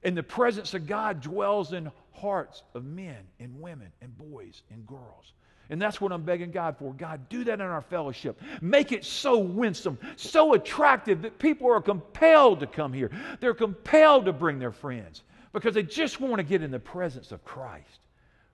And 0.04 0.16
the 0.16 0.24
presence 0.24 0.74
of 0.74 0.88
God 0.88 1.22
dwells 1.22 1.74
in 1.74 1.92
hearts 2.14 2.64
of 2.74 2.86
men 2.86 3.18
and 3.40 3.60
women 3.60 3.92
and 4.02 4.18
boys 4.18 4.62
and 4.72 4.86
girls. 4.86 5.34
And 5.70 5.82
that's 5.82 6.00
what 6.00 6.14
I'm 6.14 6.24
begging 6.24 6.52
God 6.52 6.78
for. 6.78 6.94
God, 6.94 7.28
do 7.28 7.44
that 7.44 7.56
in 7.56 7.62
our 7.62 7.82
fellowship. 7.82 8.42
Make 8.62 8.94
it 8.94 9.04
so 9.04 9.38
winsome, 9.38 9.98
so 10.16 10.54
attractive 10.54 11.24
that 11.24 11.40
people 11.40 11.70
are 11.70 11.82
compelled 11.82 12.62
to 12.62 12.68
come 12.68 12.94
here. 12.94 13.12
They're 13.42 13.54
compelled 13.54 14.26
to 14.26 14.34
bring 14.34 14.60
their 14.60 14.72
friends 14.72 15.24
because 15.52 15.74
they 15.74 15.84
just 15.84 16.22
want 16.22 16.38
to 16.38 16.44
get 16.44 16.62
in 16.64 16.72
the 16.72 16.80
presence 16.80 17.32
of 17.32 17.44
Christ. 17.44 18.00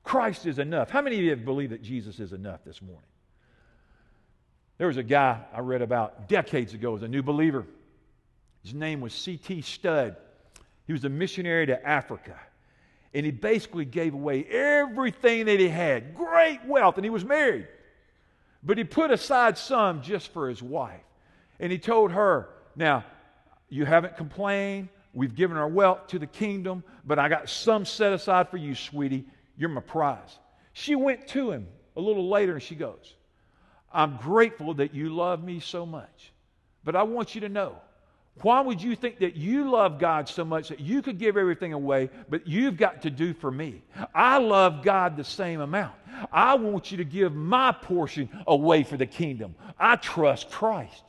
Christ 0.04 0.48
is 0.48 0.58
enough. 0.58 0.90
How 0.90 1.02
many 1.02 1.18
of 1.18 1.24
you 1.24 1.36
believe 1.36 1.70
that 1.70 1.84
Jesus 1.84 2.20
is 2.20 2.34
enough 2.34 2.64
this 2.66 2.82
morning? 2.82 3.04
There 4.78 4.88
was 4.88 4.98
a 4.98 5.04
guy 5.04 5.40
I 5.54 5.60
read 5.60 5.82
about 5.82 6.28
decades 6.28 6.74
ago 6.74 6.96
as 6.96 7.04
a 7.04 7.08
new 7.08 7.24
believer. 7.24 7.66
His 8.64 8.74
name 8.74 9.02
was 9.02 9.14
C.T. 9.14 9.62
Studd. 9.62 10.16
He 10.88 10.94
was 10.94 11.06
a 11.06 11.10
missionary 11.10 11.66
to 11.68 11.88
Africa. 11.88 12.40
And 13.14 13.26
he 13.26 13.32
basically 13.32 13.86
gave 13.86 14.14
away 14.14 14.44
everything 14.46 15.46
that 15.46 15.60
he 15.60 15.68
had 15.68 16.16
great 16.16 16.66
wealth, 16.66 16.98
and 16.98 17.06
he 17.06 17.12
was 17.12 17.24
married. 17.24 17.68
But 18.64 18.78
he 18.78 18.84
put 18.84 19.12
aside 19.12 19.58
some 19.58 20.02
just 20.02 20.34
for 20.34 20.50
his 20.50 20.64
wife. 20.64 21.02
And 21.60 21.72
he 21.72 21.78
told 21.78 22.12
her, 22.12 22.50
Now, 22.76 23.06
you 23.70 23.86
haven't 23.86 24.18
complained. 24.18 24.90
We've 25.14 25.36
given 25.36 25.58
our 25.58 25.68
wealth 25.68 26.08
to 26.08 26.20
the 26.20 26.26
kingdom, 26.26 26.84
but 27.06 27.20
I 27.20 27.30
got 27.30 27.48
some 27.48 27.86
set 27.86 28.14
aside 28.14 28.50
for 28.50 28.58
you, 28.58 28.74
sweetie. 28.74 29.26
You're 29.56 29.70
my 29.70 29.82
prize. 29.82 30.40
She 30.74 30.96
went 30.96 31.28
to 31.30 31.52
him 31.52 31.68
a 31.96 32.02
little 32.02 32.30
later 32.30 32.54
and 32.54 32.64
she 32.64 32.74
goes, 32.74 33.14
I'm 33.94 34.18
grateful 34.18 34.74
that 34.76 34.94
you 34.94 35.10
love 35.10 35.44
me 35.44 35.60
so 35.60 35.86
much. 35.86 36.32
But 36.84 36.96
I 36.96 37.04
want 37.04 37.36
you 37.36 37.42
to 37.42 37.50
know 37.50 37.78
why 38.42 38.62
would 38.62 38.82
you 38.82 38.96
think 38.96 39.20
that 39.20 39.36
you 39.36 39.70
love 39.70 40.00
God 40.00 40.28
so 40.28 40.44
much 40.44 40.70
that 40.70 40.80
you 40.80 41.04
could 41.04 41.20
give 41.20 41.38
everything 41.38 41.74
away, 41.74 42.10
but 42.30 42.48
you've 42.48 42.78
got 42.78 43.04
to 43.04 43.12
do 43.12 43.34
for 43.34 43.52
me? 43.52 43.84
I 44.14 44.40
love 44.40 44.84
God 44.84 45.16
the 45.16 45.24
same 45.24 45.62
amount. 45.62 45.94
I 46.32 46.56
want 46.56 46.92
you 46.92 46.98
to 46.98 47.06
give 47.06 47.36
my 47.36 47.72
portion 47.72 48.30
away 48.48 48.84
for 48.84 48.98
the 48.98 49.06
kingdom. 49.06 49.54
I 49.78 49.98
trust 49.98 50.50
Christ. 50.50 51.04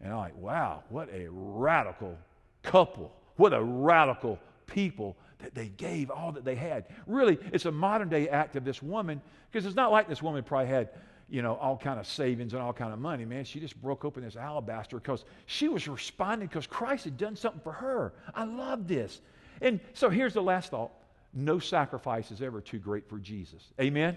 And 0.00 0.12
I'm 0.12 0.18
like, 0.18 0.36
wow, 0.36 0.82
what 0.90 1.08
a 1.10 1.26
radical 1.30 2.18
couple. 2.62 3.12
What 3.36 3.54
a 3.54 3.62
radical 3.62 4.38
people 4.66 5.16
that 5.38 5.54
they 5.54 5.68
gave 5.68 6.10
all 6.10 6.32
that 6.32 6.44
they 6.44 6.54
had. 6.54 6.86
Really, 7.06 7.38
it's 7.52 7.64
a 7.64 7.72
modern 7.72 8.10
day 8.10 8.28
act 8.28 8.56
of 8.56 8.64
this 8.64 8.82
woman 8.82 9.22
because 9.50 9.64
it's 9.64 9.76
not 9.76 9.90
like 9.90 10.06
this 10.06 10.22
woman 10.22 10.42
probably 10.42 10.68
had 10.68 10.90
you 11.28 11.42
know, 11.42 11.56
all 11.56 11.76
kind 11.76 11.98
of 11.98 12.06
savings 12.06 12.52
and 12.52 12.62
all 12.62 12.72
kind 12.72 12.92
of 12.92 12.98
money, 12.98 13.24
man. 13.24 13.44
She 13.44 13.58
just 13.58 13.80
broke 13.82 14.04
open 14.04 14.22
this 14.22 14.36
alabaster 14.36 14.96
because 14.96 15.24
she 15.46 15.68
was 15.68 15.88
responding 15.88 16.46
because 16.46 16.66
Christ 16.66 17.04
had 17.04 17.16
done 17.16 17.34
something 17.36 17.60
for 17.62 17.72
her. 17.72 18.12
I 18.34 18.44
love 18.44 18.86
this. 18.86 19.20
And 19.60 19.80
so 19.94 20.08
here's 20.08 20.34
the 20.34 20.42
last 20.42 20.70
thought. 20.70 20.92
No 21.34 21.58
sacrifice 21.58 22.30
is 22.30 22.40
ever 22.42 22.60
too 22.60 22.78
great 22.78 23.08
for 23.08 23.18
Jesus. 23.18 23.62
Amen? 23.80 24.16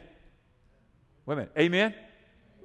Wait 1.26 1.34
a 1.34 1.38
minute. 1.38 1.52
Amen? 1.58 1.94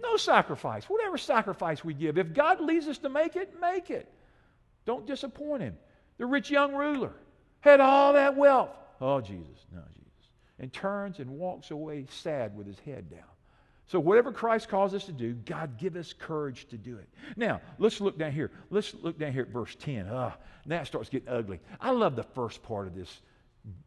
No 0.00 0.16
sacrifice. 0.16 0.84
Whatever 0.84 1.16
sacrifice 1.16 1.82
we 1.82 1.94
give, 1.94 2.18
if 2.18 2.34
God 2.34 2.60
leads 2.60 2.86
us 2.86 2.98
to 2.98 3.08
make 3.08 3.36
it, 3.36 3.54
make 3.60 3.90
it. 3.90 4.12
Don't 4.84 5.06
disappoint 5.06 5.62
him. 5.62 5.76
The 6.18 6.26
rich 6.26 6.50
young 6.50 6.74
ruler 6.74 7.12
had 7.60 7.80
all 7.80 8.12
that 8.12 8.36
wealth. 8.36 8.70
Oh, 9.00 9.20
Jesus, 9.20 9.66
no, 9.72 9.80
Jesus. 9.94 10.30
And 10.58 10.72
turns 10.72 11.18
and 11.18 11.30
walks 11.30 11.70
away 11.70 12.06
sad 12.10 12.56
with 12.56 12.66
his 12.66 12.78
head 12.80 13.10
down. 13.10 13.33
So, 13.86 14.00
whatever 14.00 14.32
Christ 14.32 14.68
calls 14.68 14.94
us 14.94 15.04
to 15.04 15.12
do, 15.12 15.34
God 15.34 15.76
give 15.78 15.96
us 15.96 16.14
courage 16.14 16.66
to 16.68 16.78
do 16.78 16.96
it. 16.96 17.08
Now, 17.36 17.60
let's 17.78 18.00
look 18.00 18.18
down 18.18 18.32
here. 18.32 18.50
Let's 18.70 18.94
look 18.94 19.18
down 19.18 19.32
here 19.32 19.42
at 19.42 19.48
verse 19.48 19.76
10. 19.78 20.06
Uh, 20.06 20.32
now 20.64 20.80
it 20.80 20.86
starts 20.86 21.10
getting 21.10 21.28
ugly. 21.28 21.60
I 21.80 21.90
love 21.90 22.16
the 22.16 22.22
first 22.22 22.62
part 22.62 22.86
of 22.86 22.94
this 22.94 23.20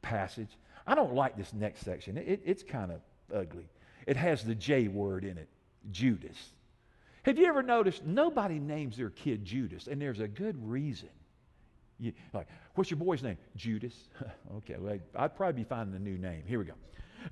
passage. 0.01 0.49
I 0.85 0.95
don't 0.95 1.13
like 1.13 1.35
this 1.35 1.53
next 1.53 1.81
section, 1.81 2.17
it, 2.17 2.41
it's 2.45 2.63
kind 2.63 2.91
of 2.91 3.01
ugly. 3.33 3.67
It 4.05 4.15
has 4.15 4.43
the 4.43 4.55
J 4.55 4.87
word 4.87 5.25
in 5.25 5.37
it 5.37 5.49
Judas. 5.91 6.37
Have 7.23 7.37
you 7.37 7.45
ever 7.45 7.61
noticed 7.61 8.05
nobody 8.05 8.57
names 8.57 8.95
their 8.95 9.09
kid 9.09 9.43
Judas, 9.43 9.87
and 9.87 10.01
there's 10.01 10.21
a 10.21 10.27
good 10.29 10.55
reason? 10.65 11.09
You, 11.99 12.13
like, 12.33 12.47
what's 12.75 12.89
your 12.89 12.99
boy's 12.99 13.21
name? 13.21 13.37
Judas. 13.55 13.93
okay, 14.57 14.75
well, 14.79 14.97
I'd 15.15 15.35
probably 15.35 15.63
be 15.63 15.67
finding 15.67 15.95
a 15.95 15.99
new 15.99 16.17
name. 16.17 16.43
Here 16.45 16.59
we 16.59 16.65
go. 16.65 16.73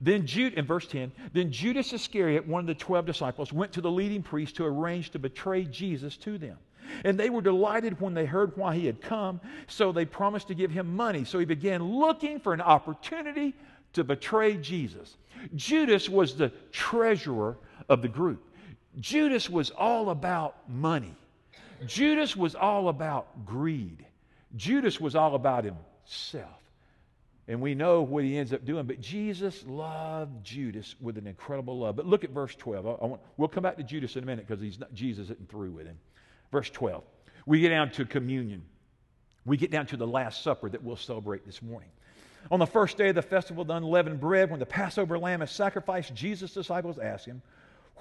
Then 0.02 0.26
Jude, 0.26 0.54
in 0.56 0.66
verse 0.66 0.88
10, 0.88 1.12
then 1.34 1.52
Judas 1.52 1.94
Iscariot, 1.94 2.48
one 2.48 2.62
of 2.62 2.68
the 2.68 2.76
12 2.76 3.06
disciples, 3.06 3.54
went 3.54 3.72
to 3.74 3.82
the 3.82 3.92
leading 3.92 4.24
priest 4.24 4.56
to 4.58 4.66
arrange 4.66 5.12
to 5.12 5.20
betray 5.20 5.66
Jesus 5.66 6.18
to 6.18 6.38
them. 6.38 6.58
And 7.04 7.20
they 7.20 7.30
were 7.30 7.42
delighted 7.42 8.00
when 8.00 8.14
they 8.14 8.26
heard 8.26 8.56
why 8.56 8.76
he 8.76 8.86
had 8.86 9.02
come, 9.02 9.42
so 9.68 9.92
they 9.92 10.06
promised 10.06 10.48
to 10.50 10.56
give 10.56 10.72
him 10.72 10.96
money. 10.96 11.24
So 11.24 11.40
he 11.40 11.46
began 11.46 11.84
looking 11.84 12.40
for 12.40 12.54
an 12.54 12.62
opportunity 12.62 13.56
to 13.94 14.04
betray 14.04 14.58
Jesus. 14.58 15.18
Judas 15.56 16.10
was 16.10 16.36
the 16.36 16.52
treasurer 16.72 17.58
of 17.90 18.02
the 18.02 18.08
group. 18.08 18.44
Judas 19.00 19.50
was 19.50 19.72
all 19.72 20.10
about 20.10 20.70
money. 20.70 21.16
Judas 21.86 22.36
was 22.36 22.56
all 22.56 22.90
about 22.90 23.46
greed. 23.46 24.06
Judas 24.56 25.00
was 25.00 25.16
all 25.16 25.36
about 25.36 25.66
himself. 25.66 26.65
And 27.48 27.62
we 27.62 27.76
know 27.76 28.02
what 28.02 28.24
he 28.24 28.38
ends 28.38 28.54
up 28.54 28.66
doing. 28.66 28.86
But 28.86 29.02
Jesus 29.02 29.64
loved 29.68 30.44
Judas 30.44 30.96
with 31.00 31.18
an 31.18 31.28
incredible 31.28 31.78
love. 31.78 31.96
But 31.96 32.08
look 32.08 32.24
at 32.24 32.32
verse 32.32 32.56
12. 32.56 32.88
I, 32.88 32.90
I 32.90 33.06
want, 33.06 33.22
we'll 33.38 33.48
come 33.48 33.64
back 33.64 33.78
to 33.78 33.84
Judas 33.84 34.16
in 34.16 34.24
a 34.24 34.26
minute 34.26 34.48
because 34.48 34.64
Jesus 34.94 35.26
isn't 35.26 35.50
through 35.50 35.72
with 35.72 35.86
him. 35.86 35.98
Verse 36.52 36.70
12. 36.72 37.04
We 37.46 37.60
get 37.60 37.70
down 37.70 37.92
to 37.92 38.06
communion. 38.06 38.64
We 39.46 39.58
get 39.58 39.70
down 39.70 39.86
to 39.88 39.98
the 39.98 40.08
Last 40.08 40.42
Supper 40.42 40.70
that 40.70 40.84
we'll 40.84 40.96
celebrate 40.96 41.46
this 41.46 41.62
morning. 41.62 41.90
On 42.50 42.60
the 42.60 42.66
first 42.66 42.98
day 42.98 43.10
of 43.10 43.16
the 43.16 43.22
festival 43.22 43.62
of 43.62 43.68
the 43.68 43.76
unleavened 43.76 44.20
bread, 44.20 44.50
when 44.50 44.60
the 44.60 44.66
Passover 44.66 45.18
lamb 45.18 45.42
is 45.42 45.52
sacrificed, 45.52 46.14
Jesus' 46.14 46.54
disciples 46.54 46.98
ask 46.98 47.26
him, 47.26 47.42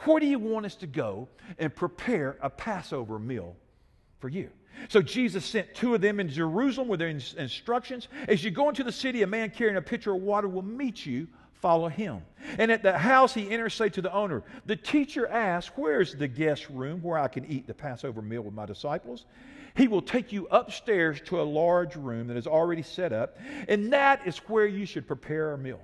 Where 0.05 0.21
do 0.21 0.27
you 0.27 0.39
want 0.39 0.67
us 0.67 0.75
to 0.77 0.87
go 0.87 1.29
and 1.59 1.75
prepare 1.75 2.39
a 2.41 2.49
Passover 2.49 3.19
meal 3.19 3.57
for 4.21 4.29
you? 4.29 4.51
So 4.89 5.01
Jesus 5.03 5.45
sent 5.45 5.75
two 5.75 5.95
of 5.95 6.01
them 6.01 6.21
in 6.21 6.29
Jerusalem 6.29 6.89
with 6.89 7.01
their 7.01 7.09
instructions. 7.09 8.09
As 8.29 8.45
you 8.45 8.51
go 8.51 8.69
into 8.69 8.85
the 8.85 8.93
city, 8.93 9.23
a 9.23 9.27
man 9.27 9.51
carrying 9.51 9.77
a 9.77 9.83
pitcher 9.83 10.15
of 10.15 10.23
water 10.23 10.49
will 10.49 10.63
meet 10.63 11.05
you. 11.07 11.27
Follow 11.55 11.89
him. 11.89 12.21
And 12.59 12.71
at 12.71 12.83
the 12.83 12.99
house 12.99 13.33
he 13.33 13.51
enters, 13.51 13.73
say 13.73 13.89
to 13.89 14.03
the 14.03 14.13
owner, 14.13 14.43
The 14.67 14.77
teacher 14.77 15.27
asks, 15.27 15.73
Where's 15.77 16.15
the 16.15 16.29
guest 16.29 16.69
room 16.69 17.01
where 17.03 17.19
I 17.19 17.29
can 17.29 17.47
eat 17.47 17.67
the 17.67 17.73
Passover 17.75 18.21
meal 18.21 18.43
with 18.43 18.53
my 18.53 18.67
disciples? 18.67 19.25
He 19.75 19.89
will 19.89 20.03
take 20.03 20.31
you 20.31 20.47
upstairs 20.51 21.21
to 21.23 21.41
a 21.41 21.43
large 21.43 21.97
room 21.97 22.29
that 22.29 22.37
is 22.37 22.47
already 22.47 22.83
set 22.83 23.13
up, 23.13 23.39
and 23.67 23.93
that 23.93 24.27
is 24.27 24.39
where 24.39 24.67
you 24.67 24.87
should 24.87 25.07
prepare 25.07 25.53
a 25.53 25.59
meal. 25.59 25.81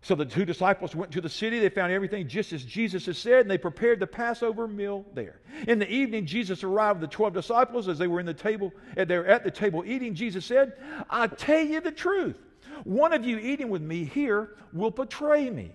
So 0.00 0.14
the 0.14 0.24
two 0.24 0.44
disciples 0.44 0.94
went 0.94 1.10
to 1.12 1.20
the 1.20 1.28
city. 1.28 1.58
They 1.58 1.68
found 1.68 1.92
everything 1.92 2.28
just 2.28 2.52
as 2.52 2.64
Jesus 2.64 3.06
had 3.06 3.16
said, 3.16 3.40
and 3.40 3.50
they 3.50 3.58
prepared 3.58 3.98
the 3.98 4.06
Passover 4.06 4.68
meal 4.68 5.04
there. 5.12 5.40
In 5.66 5.78
the 5.78 5.90
evening, 5.90 6.24
Jesus 6.24 6.62
arrived 6.62 7.00
with 7.00 7.10
the 7.10 7.14
12 7.14 7.34
disciples 7.34 7.88
as 7.88 7.98
they 7.98 8.06
were 8.06 8.20
in 8.20 8.26
the 8.26 8.34
table, 8.34 8.72
they 8.96 9.18
were 9.18 9.26
at 9.26 9.42
the 9.42 9.50
table 9.50 9.82
eating. 9.84 10.14
Jesus 10.14 10.44
said, 10.44 10.74
I 11.10 11.26
tell 11.26 11.60
you 11.60 11.80
the 11.80 11.90
truth. 11.90 12.36
One 12.84 13.12
of 13.12 13.24
you 13.24 13.38
eating 13.38 13.70
with 13.70 13.82
me 13.82 14.04
here 14.04 14.50
will 14.72 14.90
betray 14.90 15.50
me. 15.50 15.72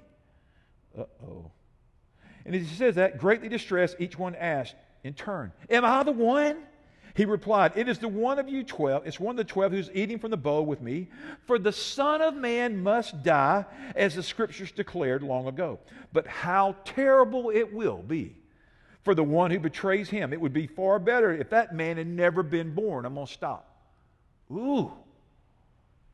Uh 0.98 1.03
oh. 1.24 1.51
And 2.46 2.56
as 2.56 2.62
he 2.62 2.75
says 2.75 2.96
that, 2.96 3.18
greatly 3.18 3.50
distressed, 3.50 3.98
each 4.00 4.18
one 4.18 4.36
asked 4.36 4.75
in 5.03 5.13
turn, 5.13 5.51
Am 5.70 5.84
I 5.84 6.03
the 6.03 6.12
one? 6.12 6.58
He 7.15 7.25
replied, 7.25 7.74
It 7.75 7.88
is 7.88 8.00
the 8.00 8.08
one 8.08 8.39
of 8.39 8.50
you 8.50 8.63
twelve, 8.63 9.05
it's 9.05 9.20
one 9.20 9.34
of 9.34 9.46
the 9.46 9.51
twelve 9.51 9.72
who's 9.72 9.91
eating 9.93 10.17
from 10.17 10.32
the 10.32 10.38
bowl 10.38 10.65
with 10.65 10.82
me. 10.82 11.10
For 11.46 11.60
the 11.60 11.72
Son 11.72 12.22
of 12.22 12.36
Man 12.36 12.82
must 12.82 13.22
die, 13.24 13.65
as 13.96 14.15
the 14.15 14.24
scriptures 14.24 14.72
declared 14.72 15.22
long 15.22 15.48
ago. 15.48 15.79
But 16.12 16.25
how 16.25 16.75
terrible 16.86 17.51
it 17.51 17.72
will 17.72 18.01
be 18.01 18.36
for 19.03 19.13
the 19.13 19.24
one 19.24 19.51
who 19.51 19.60
betrays 19.60 20.10
him. 20.10 20.34
It 20.34 20.41
would 20.41 20.53
be 20.53 20.67
far 20.67 20.98
better 20.98 21.34
if 21.34 21.50
that 21.50 21.75
man 21.75 21.98
had 21.98 22.08
never 22.08 22.41
been 22.41 22.74
born. 22.74 23.05
I'm 23.05 23.15
going 23.15 23.27
to 23.27 23.34
stop. 23.34 23.70
Ooh. 24.51 24.91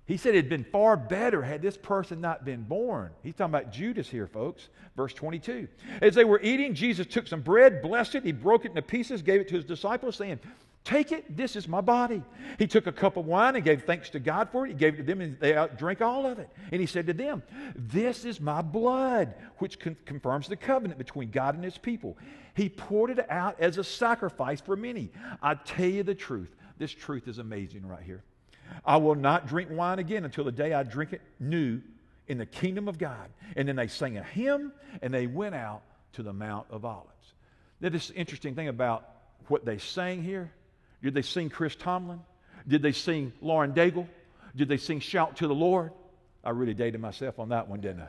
He 0.06 0.18
said 0.18 0.34
it 0.34 0.38
had 0.38 0.50
been 0.50 0.64
far 0.64 0.98
better 0.98 1.44
had 1.44 1.62
this 1.62 1.78
person 1.78 2.20
not 2.20 2.44
been 2.44 2.64
born. 2.64 3.12
He's 3.22 3.36
talking 3.36 3.54
about 3.54 3.72
Judas 3.72 4.10
here, 4.10 4.26
folks. 4.26 4.70
Verse 4.98 5.14
22. 5.14 5.68
As 6.02 6.16
they 6.16 6.26
were 6.26 6.42
eating, 6.42 6.74
Jesus 6.74 7.06
took 7.06 7.28
some 7.28 7.42
bread, 7.42 7.84
blessed 7.84 8.16
it, 8.16 8.24
he 8.24 8.32
broke 8.32 8.66
it 8.66 8.70
into 8.70 8.82
pieces, 8.82 9.22
gave 9.22 9.40
it 9.40 9.48
to 9.50 9.56
his 9.56 9.66
disciples, 9.66 10.16
saying, 10.16 10.40
Take 10.84 11.12
it, 11.12 11.36
this 11.36 11.56
is 11.56 11.68
my 11.68 11.82
body. 11.82 12.24
He 12.58 12.66
took 12.66 12.88
a 12.88 12.92
cup 12.92 13.18
of 13.18 13.26
wine 13.26 13.56
and 13.56 13.64
gave 13.64 13.84
thanks 13.84 14.10
to 14.12 14.20
God 14.20 14.50
for 14.50 14.66
it. 14.66 14.70
He 14.70 14.76
gave 14.76 14.96
it 14.96 14.98
to 14.98 15.04
them, 15.04 15.22
and 15.22 15.40
they 15.40 15.68
drank 15.78 16.02
all 16.02 16.26
of 16.26 16.40
it. 16.40 16.50
And 16.72 16.80
he 16.80 16.88
said 16.88 17.06
to 17.08 17.14
them, 17.14 17.44
This 17.76 18.26
is 18.26 18.40
my 18.42 18.62
blood, 18.62 19.36
which 19.58 19.80
con- 19.80 19.98
confirms 20.06 20.48
the 20.48 20.56
covenant 20.56 20.98
between 20.98 21.32
God 21.32 21.56
and 21.56 21.64
his 21.64 21.78
people. 21.78 22.18
He 22.56 22.70
poured 22.70 23.12
it 23.12 23.30
out 23.30 23.60
as 23.60 23.78
a 23.78 23.84
sacrifice 23.84 24.62
for 24.62 24.76
many. 24.76 25.12
I 25.42 25.56
tell 25.56 25.86
you 25.86 26.04
the 26.04 26.16
truth. 26.16 26.56
This 26.78 26.92
truth 26.92 27.28
is 27.28 27.38
amazing 27.38 27.86
right 27.86 28.04
here. 28.04 28.24
I 28.86 28.98
will 28.98 29.16
not 29.16 29.48
drink 29.48 29.70
wine 29.72 30.00
again 30.00 30.26
until 30.26 30.46
the 30.46 30.52
day 30.52 30.74
I 30.74 30.84
drink 30.84 31.14
it 31.14 31.22
new 31.40 31.82
in 32.28 32.38
the 32.38 32.46
kingdom 32.46 32.88
of 32.88 32.98
God. 32.98 33.30
And 33.56 33.68
then 33.68 33.76
they 33.76 33.88
sang 33.88 34.18
a 34.18 34.24
hymn 34.24 34.72
and 35.02 35.14
they 35.14 35.28
went 35.28 35.56
out 35.56 35.82
to 36.14 36.24
the 36.24 36.34
Mount 36.34 36.68
of 36.70 36.86
Olives. 36.86 37.34
Now, 37.82 37.90
this 37.90 38.12
interesting 38.12 38.56
thing 38.56 38.70
about 38.70 39.10
what 39.48 39.66
they 39.66 39.78
sang 39.78 40.24
here 40.24 40.52
did 41.02 41.14
they 41.14 41.22
sing 41.22 41.50
Chris 41.50 41.76
Tomlin? 41.76 42.20
Did 42.68 42.82
they 42.82 42.92
sing 42.92 43.34
Lauren 43.42 43.74
Daigle? 43.74 44.08
Did 44.56 44.68
they 44.68 44.78
sing 44.78 45.00
Shout 45.00 45.38
to 45.38 45.48
the 45.48 45.56
Lord? 45.56 45.92
I 46.44 46.52
really 46.52 46.74
dated 46.74 47.02
myself 47.02 47.40
on 47.40 47.50
that 47.50 47.68
one, 47.68 47.82
didn't 47.82 48.02
I? 48.02 48.08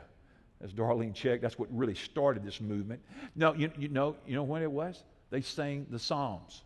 As 0.63 0.73
Darlene 0.73 1.13
Zschech, 1.13 1.41
that's 1.41 1.57
what 1.57 1.69
really 1.75 1.95
started 1.95 2.43
this 2.43 2.61
movement. 2.61 3.01
No, 3.35 3.53
you, 3.53 3.71
you, 3.77 3.89
know, 3.89 4.15
you 4.27 4.35
know 4.35 4.43
when 4.43 4.61
it 4.61 4.71
was? 4.71 5.01
They 5.29 5.41
sang 5.41 5.87
the 5.89 5.99
Psalms. 5.99 6.61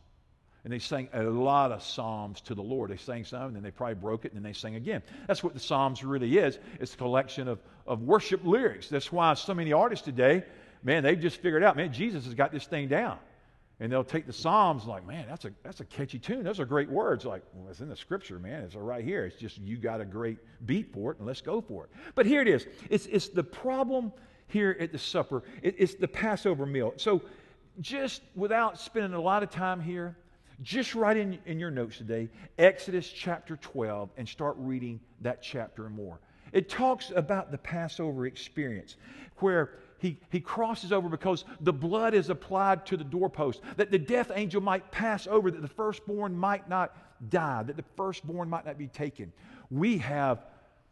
And 0.63 0.74
they 0.74 0.79
sang 0.79 1.10
a 1.13 1.22
lot 1.22 1.72
of 1.72 1.84
psalms 1.84 2.41
to 2.41 2.55
the 2.55 2.63
Lord. 2.63 2.89
They 2.89 2.98
sang 2.98 3.24
some, 3.24 3.44
and 3.44 3.55
then 3.55 3.62
they 3.62 3.70
probably 3.70 3.96
broke 3.96 4.25
it, 4.25 4.34
and 4.34 4.44
then 4.44 4.51
they 4.51 4.58
sang 4.58 4.74
again. 4.74 5.03
That's 5.27 5.44
what 5.44 5.53
the 5.53 5.60
Psalms 5.60 6.03
really 6.03 6.39
is. 6.39 6.58
It's 6.79 6.96
a 6.96 6.98
collection 6.98 7.48
of, 7.48 7.60
of 7.86 8.01
worship 8.01 8.44
lyrics. 8.44 8.89
That's 8.89 9.12
why 9.12 9.36
so 9.36 9.53
many 9.53 9.74
artists 9.74 10.03
today, 10.03 10.44
man, 10.82 11.03
they've 11.03 11.20
just 11.20 11.38
figured 11.38 11.63
out, 11.63 11.77
man, 11.77 11.94
Jesus 11.94 12.25
has 12.25 12.34
got 12.34 12.51
this 12.51 12.65
thing 12.65 12.88
down. 12.88 13.20
And 13.79 13.91
they'll 13.91 14.05
take 14.05 14.25
the 14.25 14.34
Psalms 14.34 14.86
like, 14.86 15.05
man, 15.05 15.25
that's 15.27 15.44
a, 15.44 15.51
that's 15.63 15.82
a 15.82 15.86
catchy 15.86 16.17
tune. 16.17 16.44
Those 16.44 16.62
are 16.62 16.65
great 16.65 16.89
words. 16.89 17.25
Like, 17.25 17.44
well, 17.53 17.70
it's 17.70 17.82
in 17.82 17.89
the 17.89 17.96
scripture, 17.96 18.39
man. 18.39 18.63
It's 18.63 18.75
right 18.75 19.03
here. 19.03 19.25
It's 19.25 19.36
just 19.36 19.58
you 19.58 19.77
got 19.77 20.00
a 20.00 20.05
great 20.05 20.38
beat 20.65 20.94
for 20.94 21.12
it, 21.12 21.17
and 21.17 21.27
let's 21.27 21.41
go 21.41 21.60
for 21.60 21.84
it. 21.84 21.89
But 22.15 22.25
here 22.25 22.41
it 22.41 22.48
is. 22.48 22.65
It's, 22.89 23.05
it's 23.08 23.27
the 23.27 23.44
problem 23.44 24.13
here 24.48 24.77
at 24.79 24.94
the 24.94 24.98
supper. 24.98 25.44
It, 25.62 25.75
it's 25.77 25.96
the 25.96 26.08
Passover 26.08 26.65
meal. 26.65 26.94
So 26.96 27.22
just 27.82 28.22
without 28.36 28.79
spending 28.79 29.13
a 29.13 29.22
lot 29.22 29.44
of 29.44 29.50
time 29.50 29.82
here, 29.82 30.15
just 30.62 30.96
write 30.96 31.17
in, 31.17 31.38
in 31.46 31.60
your 31.60 31.72
notes 31.72 31.98
today 31.98 32.29
Exodus 32.58 33.10
chapter 33.10 33.58
12 33.58 34.10
and 34.15 34.27
start 34.27 34.55
reading 34.58 35.01
that 35.22 35.41
chapter 35.41 35.86
and 35.86 35.96
more. 35.96 36.20
It 36.53 36.70
talks 36.70 37.12
about 37.13 37.51
the 37.51 37.58
Passover 37.58 38.25
experience 38.25 38.96
where 39.39 39.72
he, 39.98 40.20
he 40.30 40.40
crosses 40.40 40.92
over 40.92 41.10
because 41.10 41.46
the 41.62 41.74
blood 41.74 42.14
is 42.14 42.30
applied 42.30 42.86
to 42.88 42.98
the 42.98 43.04
doorpost, 43.04 43.62
that 43.77 43.92
the 43.92 44.00
death 44.00 44.31
angel 44.34 44.62
might 44.62 44.92
pass 44.92 45.27
over, 45.27 45.50
that 45.50 45.62
the 45.62 45.68
firstborn 45.68 46.36
might 46.38 46.70
not 46.70 46.96
die, 47.29 47.64
that 47.64 47.77
the 47.77 47.86
firstborn 47.96 48.50
might 48.50 48.66
not 48.66 48.77
be 48.77 48.88
taken. 48.88 49.31
We 49.72 49.98
have 50.00 50.40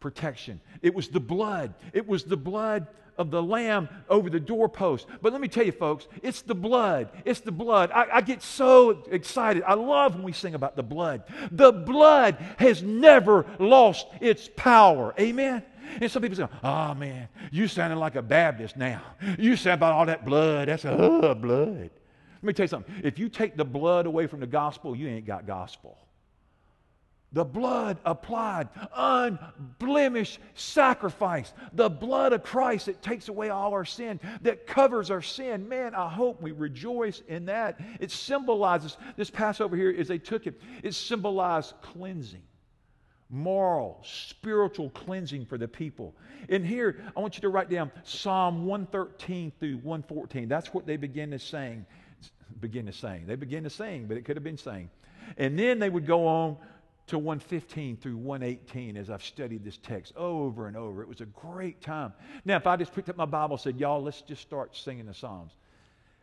protection. 0.00 0.60
It 0.82 0.94
was 0.94 1.08
the 1.08 1.20
blood. 1.20 1.74
It 1.92 2.06
was 2.06 2.24
the 2.24 2.36
blood 2.36 2.86
of 3.16 3.30
the 3.30 3.42
lamb 3.42 3.88
over 4.08 4.28
the 4.28 4.40
doorpost. 4.40 5.06
But 5.22 5.32
let 5.32 5.40
me 5.40 5.48
tell 5.48 5.64
you, 5.64 5.72
folks, 5.72 6.08
it's 6.22 6.42
the 6.42 6.54
blood. 6.54 7.08
It's 7.24 7.40
the 7.40 7.52
blood. 7.52 7.90
I, 7.92 8.06
I, 8.14 8.20
get 8.20 8.42
so 8.42 9.02
excited. 9.10 9.62
I 9.66 9.74
love 9.74 10.14
when 10.16 10.24
we 10.24 10.32
sing 10.32 10.54
about 10.54 10.76
the 10.76 10.82
blood. 10.82 11.22
The 11.50 11.72
blood 11.72 12.36
has 12.58 12.82
never 12.82 13.46
lost 13.58 14.06
its 14.20 14.50
power. 14.56 15.14
Amen. 15.18 15.62
And 16.00 16.10
some 16.10 16.22
people 16.22 16.36
say, 16.36 16.46
oh 16.62 16.94
man, 16.94 17.28
you 17.50 17.68
sounding 17.68 17.98
like 17.98 18.16
a 18.16 18.22
Baptist 18.22 18.76
now. 18.76 19.02
You 19.38 19.56
sound 19.56 19.74
about 19.74 19.92
all 19.92 20.06
that 20.06 20.24
blood. 20.24 20.68
That's 20.68 20.84
a 20.84 20.92
uh, 20.92 21.34
blood. 21.34 21.90
Let 22.34 22.42
me 22.42 22.52
tell 22.52 22.64
you 22.64 22.68
something. 22.68 22.94
If 23.02 23.18
you 23.18 23.28
take 23.28 23.56
the 23.56 23.64
blood 23.64 24.06
away 24.06 24.26
from 24.26 24.40
the 24.40 24.46
gospel, 24.46 24.94
you 24.94 25.08
ain't 25.08 25.26
got 25.26 25.46
gospel. 25.46 25.98
The 27.32 27.44
blood 27.44 27.98
applied, 28.04 28.68
unblemished 28.94 30.38
sacrifice. 30.54 31.52
The 31.72 31.88
blood 31.88 32.32
of 32.32 32.44
Christ 32.44 32.86
that 32.86 33.02
takes 33.02 33.28
away 33.28 33.48
all 33.50 33.72
our 33.72 33.84
sin, 33.84 34.20
that 34.42 34.68
covers 34.68 35.10
our 35.10 35.20
sin. 35.20 35.68
Man, 35.68 35.96
I 35.96 36.08
hope 36.08 36.40
we 36.40 36.52
rejoice 36.52 37.22
in 37.26 37.46
that. 37.46 37.80
It 37.98 38.12
symbolizes, 38.12 38.96
this 39.16 39.30
Passover 39.30 39.74
here, 39.74 39.92
as 39.98 40.06
they 40.06 40.18
took 40.18 40.46
it, 40.46 40.60
it 40.84 40.94
symbolized 40.94 41.74
cleansing 41.82 42.42
moral, 43.34 44.00
spiritual 44.02 44.90
cleansing 44.90 45.44
for 45.44 45.58
the 45.58 45.68
people. 45.68 46.14
And 46.48 46.64
here, 46.64 47.02
I 47.16 47.20
want 47.20 47.34
you 47.36 47.40
to 47.42 47.48
write 47.48 47.68
down 47.68 47.90
Psalm 48.04 48.64
113 48.64 49.52
through 49.58 49.76
114. 49.78 50.48
That's 50.48 50.72
what 50.72 50.86
they 50.86 50.96
begin 50.96 51.32
to 51.32 51.38
sing. 51.38 51.84
Begin 52.60 52.86
to 52.86 52.92
sing. 52.92 53.24
They 53.26 53.34
begin 53.34 53.64
to 53.64 53.70
sing, 53.70 54.06
but 54.06 54.16
it 54.16 54.24
could 54.24 54.36
have 54.36 54.44
been 54.44 54.58
saying. 54.58 54.88
And 55.36 55.58
then 55.58 55.78
they 55.78 55.90
would 55.90 56.06
go 56.06 56.26
on 56.26 56.56
to 57.08 57.18
115 57.18 57.96
through 57.96 58.16
118 58.16 58.96
as 58.96 59.10
I've 59.10 59.24
studied 59.24 59.64
this 59.64 59.78
text 59.78 60.16
over 60.16 60.68
and 60.68 60.76
over. 60.76 61.02
It 61.02 61.08
was 61.08 61.20
a 61.20 61.26
great 61.26 61.82
time. 61.82 62.12
Now, 62.44 62.56
if 62.56 62.66
I 62.66 62.76
just 62.76 62.94
picked 62.94 63.08
up 63.08 63.16
my 63.16 63.26
Bible 63.26 63.56
and 63.56 63.60
said, 63.60 63.78
Y'all, 63.78 64.02
let's 64.02 64.22
just 64.22 64.42
start 64.42 64.76
singing 64.76 65.06
the 65.06 65.14
Psalms, 65.14 65.52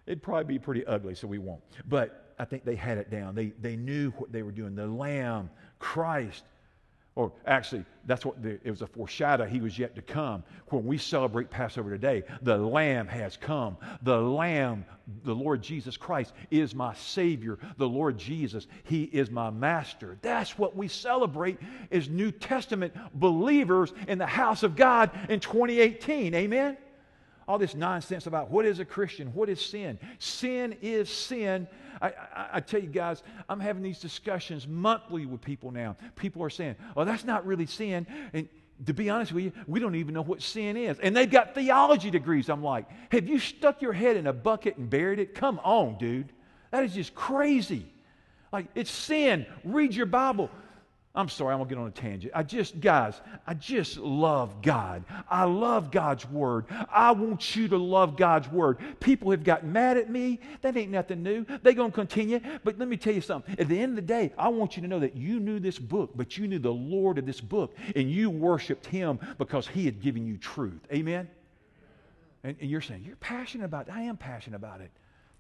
it'd 0.08 0.24
probably 0.24 0.56
be 0.56 0.60
pretty 0.60 0.86
ugly, 0.86 1.14
so 1.14 1.28
we 1.28 1.38
won't. 1.38 1.62
But 1.88 2.34
I 2.40 2.46
think 2.46 2.64
they 2.64 2.76
had 2.76 2.98
it 2.98 3.12
down. 3.12 3.36
They, 3.36 3.48
they 3.62 3.76
knew 3.76 4.12
what 4.12 4.32
they 4.32 4.42
were 4.42 4.52
doing. 4.52 4.74
The 4.76 4.88
Lamb, 4.88 5.52
Christ, 5.78 6.44
or 7.16 7.34
actually, 7.46 7.84
that's 8.06 8.26
what 8.26 8.42
the, 8.42 8.58
it 8.64 8.72
was 8.72 8.82
a 8.82 8.88
foreshadow. 8.88 9.46
He 9.46 9.60
was 9.60 9.78
yet 9.78 9.96
to 9.96 10.02
come. 10.02 10.44
When 10.70 10.86
we 10.86 10.98
celebrate 10.98 11.50
Passover 11.50 11.90
today, 11.90 12.24
the 12.42 12.58
Lamb 12.58 13.08
has 13.08 13.36
come. 13.36 13.76
The 14.04 14.18
Lamb, 14.18 14.86
the 15.26 15.36
Lord 15.36 15.62
Jesus 15.62 15.98
Christ, 15.98 16.34
is 16.52 16.74
my 16.74 16.94
Savior. 16.94 17.60
The 17.78 17.88
Lord 17.88 18.18
Jesus, 18.18 18.68
He 18.86 19.04
is 19.04 19.30
my 19.30 19.50
Master. 19.50 20.18
That's 20.22 20.58
what 20.58 20.76
we 20.76 20.88
celebrate 20.88 21.58
as 21.92 22.08
New 22.08 22.32
Testament 22.32 22.94
believers 23.14 23.92
in 24.08 24.18
the 24.18 24.26
house 24.26 24.64
of 24.64 24.78
God 24.78 25.12
in 25.30 25.42
2018. 25.42 26.34
Amen? 26.34 26.78
All 27.52 27.58
this 27.58 27.76
nonsense 27.76 28.28
about 28.28 28.50
what 28.50 28.66
is 28.66 28.80
a 28.80 28.86
Christian, 28.86 29.34
what 29.34 29.50
is 29.50 29.60
sin. 29.60 30.00
Sin 30.20 30.78
is 30.82 31.10
sin 31.10 31.68
I, 32.02 32.08
I, 32.08 32.48
I, 32.54 32.60
tell 32.62 32.80
you 32.80 32.88
guys, 32.88 33.24
I'm 33.50 33.60
having 33.60 33.84
these 33.84 34.00
discussions 34.00 34.66
monthly 34.66 35.26
with 35.26 35.42
people 35.42 35.72
now. 35.72 35.98
People 36.16 36.42
are 36.44 36.50
saying, 36.50 36.78
oh, 36.96 37.04
that's 37.04 37.26
not 37.26 37.46
really 37.46 37.66
sin. 37.66 38.08
And 38.32 38.48
to 38.86 38.94
be 38.94 39.10
honest 39.10 39.34
with 39.34 39.44
you, 39.44 39.52
we 39.68 39.82
don't 39.82 39.96
even 39.96 40.14
know 40.14 40.24
what 40.24 40.42
sin 40.42 40.78
is. 40.78 40.98
And 41.00 41.14
they've 41.14 41.30
got 41.30 41.54
theology 41.54 42.10
degrees. 42.10 42.50
I'm 42.50 42.64
like, 42.64 42.86
have 43.12 43.28
you 43.28 43.38
stuck 43.38 43.82
your 43.82 43.92
head 43.92 44.16
in 44.16 44.28
a 44.28 44.34
bucket 44.34 44.78
and 44.78 44.90
buried 44.90 45.20
it? 45.20 45.36
Come 45.36 45.60
on, 45.60 45.98
dude. 45.98 46.32
That 46.72 46.86
is 46.86 46.94
just 46.94 47.14
crazy. 47.14 47.86
Like, 48.54 48.68
it's 48.74 48.92
sin. 48.92 49.46
Read 49.66 49.94
your 49.94 50.06
Bible. 50.06 50.50
I'm 51.14 51.28
sorry, 51.28 51.52
I'm 51.52 51.60
going 51.60 51.68
to 51.68 51.76
get 51.76 51.82
on 51.82 51.88
a 51.88 51.92
tangent. 51.92 52.32
I 52.34 52.44
just, 52.44 52.80
guys, 52.80 53.20
I 53.46 53.54
just 53.54 53.98
love 53.98 54.62
God. 54.62 55.04
I 55.30 55.44
love 55.44 55.92
God's 55.92 56.26
Word. 56.30 56.68
I 56.90 57.12
want 57.12 57.54
you 57.54 57.68
to 57.68 57.78
love 57.78 58.16
God's 58.16 58.48
Word. 58.48 58.78
People 59.02 59.32
have 59.32 59.44
gotten 59.44 59.74
mad 59.74 59.98
at 59.98 60.10
me. 60.10 60.40
That 60.62 60.78
ain't 60.78 60.90
nothing 60.90 61.22
new. 61.22 61.46
They're 61.64 61.74
going 61.74 61.92
to 61.92 61.96
continue. 61.96 62.40
But 62.64 62.80
let 62.80 62.88
me 62.88 62.96
tell 62.96 63.14
you 63.14 63.20
something. 63.20 63.60
At 63.60 63.68
the 63.68 63.78
end 63.78 63.92
of 63.92 63.96
the 63.98 64.14
day, 64.14 64.32
I 64.38 64.48
want 64.48 64.78
you 64.78 64.82
to 64.84 64.88
know 64.88 65.00
that 65.00 65.18
you 65.18 65.42
knew 65.42 65.60
this 65.60 65.78
book, 65.78 66.12
but 66.16 66.38
you 66.38 66.48
knew 66.48 66.60
the 66.60 66.72
Lord 66.72 67.18
of 67.18 67.26
this 67.26 67.42
book, 67.42 67.76
and 67.94 68.10
you 68.10 68.30
worshiped 68.30 68.86
Him 68.86 69.20
because 69.38 69.68
He 69.68 69.84
had 69.84 70.02
given 70.02 70.26
you 70.26 70.38
truth. 70.38 70.80
Amen? 70.94 71.30
And, 72.46 72.56
and 72.62 72.70
you're 72.70 72.80
saying, 72.80 73.04
You're 73.06 73.18
passionate 73.18 73.66
about 73.66 73.90
it. 73.90 73.94
I 73.94 74.04
am 74.04 74.16
passionate 74.16 74.56
about 74.56 74.80
it. 74.80 74.92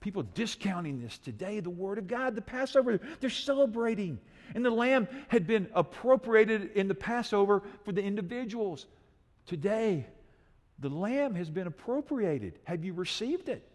People 0.01 0.25
discounting 0.33 0.99
this 0.99 1.19
today, 1.19 1.59
the 1.59 1.69
Word 1.69 1.99
of 1.99 2.07
God, 2.07 2.35
the 2.35 2.41
Passover, 2.41 2.99
they're 3.19 3.29
celebrating. 3.29 4.19
And 4.55 4.65
the 4.65 4.71
lamb 4.71 5.07
had 5.27 5.47
been 5.47 5.67
appropriated 5.73 6.71
in 6.75 6.87
the 6.87 6.95
Passover 6.95 7.63
for 7.83 7.91
the 7.91 8.03
individuals. 8.03 8.85
Today, 9.45 10.05
the 10.79 10.89
lamb 10.89 11.35
has 11.35 11.49
been 11.49 11.67
appropriated. 11.67 12.59
Have 12.65 12.83
you 12.83 12.93
received 12.93 13.49
it? 13.49 13.67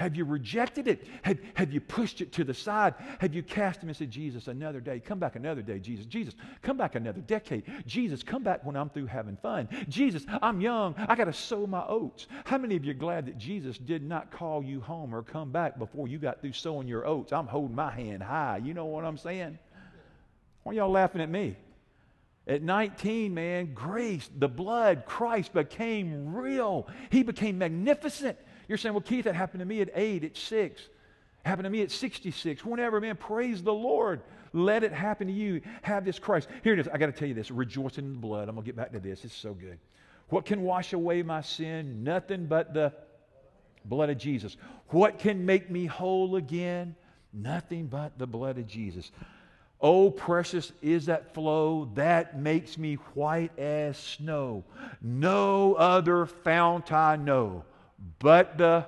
Have 0.00 0.16
you 0.16 0.24
rejected 0.24 0.88
it? 0.88 1.06
Have, 1.20 1.38
have 1.52 1.74
you 1.74 1.80
pushed 1.82 2.22
it 2.22 2.32
to 2.32 2.42
the 2.42 2.54
side? 2.54 2.94
Have 3.18 3.34
you 3.34 3.42
cast 3.42 3.82
him 3.82 3.90
and 3.90 3.96
said, 3.96 4.10
Jesus, 4.10 4.48
another 4.48 4.80
day, 4.80 4.98
come 4.98 5.18
back 5.18 5.36
another 5.36 5.60
day, 5.60 5.78
Jesus. 5.78 6.06
Jesus, 6.06 6.34
come 6.62 6.78
back 6.78 6.94
another 6.94 7.20
decade. 7.20 7.64
Jesus, 7.84 8.22
come 8.22 8.42
back 8.42 8.64
when 8.64 8.76
I'm 8.76 8.88
through 8.88 9.06
having 9.06 9.36
fun. 9.36 9.68
Jesus, 9.90 10.24
I'm 10.40 10.62
young. 10.62 10.94
I 10.96 11.14
got 11.16 11.24
to 11.24 11.34
sow 11.34 11.66
my 11.66 11.84
oats. 11.86 12.28
How 12.44 12.56
many 12.56 12.76
of 12.76 12.84
you 12.84 12.92
are 12.92 12.94
glad 12.94 13.26
that 13.26 13.36
Jesus 13.36 13.76
did 13.76 14.02
not 14.02 14.30
call 14.30 14.64
you 14.64 14.80
home 14.80 15.14
or 15.14 15.22
come 15.22 15.52
back 15.52 15.78
before 15.78 16.08
you 16.08 16.18
got 16.18 16.40
through 16.40 16.54
sowing 16.54 16.88
your 16.88 17.06
oats? 17.06 17.30
I'm 17.30 17.46
holding 17.46 17.76
my 17.76 17.90
hand 17.90 18.22
high. 18.22 18.62
You 18.64 18.72
know 18.72 18.86
what 18.86 19.04
I'm 19.04 19.18
saying? 19.18 19.58
Why 20.62 20.74
y'all 20.74 20.90
laughing 20.90 21.20
at 21.20 21.30
me? 21.30 21.56
At 22.46 22.62
19, 22.62 23.32
man, 23.32 23.74
grace, 23.74 24.28
the 24.38 24.48
blood, 24.48 25.04
Christ 25.06 25.52
became 25.52 26.34
real. 26.34 26.88
He 27.10 27.22
became 27.22 27.58
magnificent. 27.58 28.36
You're 28.66 28.78
saying, 28.78 28.94
well, 28.94 29.02
Keith, 29.02 29.24
that 29.24 29.34
happened 29.34 29.60
to 29.60 29.66
me 29.66 29.80
at 29.80 29.90
8, 29.94 30.24
at 30.24 30.36
6. 30.36 30.82
Happened 31.44 31.64
to 31.64 31.70
me 31.70 31.82
at 31.82 31.90
66. 31.90 32.64
Whenever, 32.64 33.00
man, 33.00 33.16
praise 33.16 33.62
the 33.62 33.72
Lord. 33.72 34.20
Let 34.52 34.84
it 34.84 34.92
happen 34.92 35.28
to 35.28 35.32
you. 35.32 35.60
Have 35.82 36.04
this 36.04 36.18
Christ. 36.18 36.48
Here 36.64 36.72
it 36.72 36.80
is. 36.80 36.88
I 36.88 36.98
got 36.98 37.06
to 37.06 37.12
tell 37.12 37.28
you 37.28 37.34
this. 37.34 37.50
Rejoicing 37.50 38.04
in 38.04 38.12
the 38.12 38.18
blood. 38.18 38.48
I'm 38.48 38.54
going 38.54 38.64
to 38.64 38.68
get 38.68 38.76
back 38.76 38.92
to 38.92 39.00
this. 39.00 39.24
It's 39.24 39.34
so 39.34 39.54
good. 39.54 39.78
What 40.28 40.44
can 40.44 40.62
wash 40.62 40.92
away 40.92 41.22
my 41.22 41.40
sin? 41.40 42.04
Nothing 42.04 42.46
but 42.46 42.74
the 42.74 42.92
blood 43.84 44.10
of 44.10 44.18
Jesus. 44.18 44.56
What 44.88 45.18
can 45.18 45.46
make 45.46 45.70
me 45.70 45.86
whole 45.86 46.36
again? 46.36 46.94
Nothing 47.32 47.86
but 47.86 48.18
the 48.18 48.26
blood 48.26 48.58
of 48.58 48.66
Jesus. 48.66 49.10
Oh, 49.82 50.10
precious 50.10 50.72
is 50.82 51.06
that 51.06 51.32
flow 51.32 51.90
that 51.94 52.38
makes 52.38 52.76
me 52.76 52.96
white 53.14 53.58
as 53.58 53.96
snow. 53.96 54.64
No 55.00 55.74
other 55.74 56.26
fount 56.26 56.92
I 56.92 57.16
know 57.16 57.64
but 58.18 58.58
the. 58.58 58.86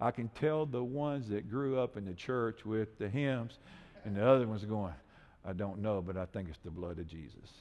I 0.00 0.10
can 0.10 0.28
tell 0.30 0.66
the 0.66 0.82
ones 0.82 1.28
that 1.28 1.48
grew 1.48 1.78
up 1.78 1.96
in 1.96 2.04
the 2.04 2.14
church 2.14 2.64
with 2.64 2.98
the 2.98 3.08
hymns, 3.08 3.58
and 4.04 4.16
the 4.16 4.26
other 4.26 4.48
ones 4.48 4.64
going, 4.64 4.92
I 5.44 5.52
don't 5.52 5.80
know, 5.80 6.02
but 6.02 6.16
I 6.16 6.26
think 6.26 6.48
it's 6.48 6.58
the 6.64 6.72
blood 6.72 6.98
of 6.98 7.06
Jesus. 7.06 7.52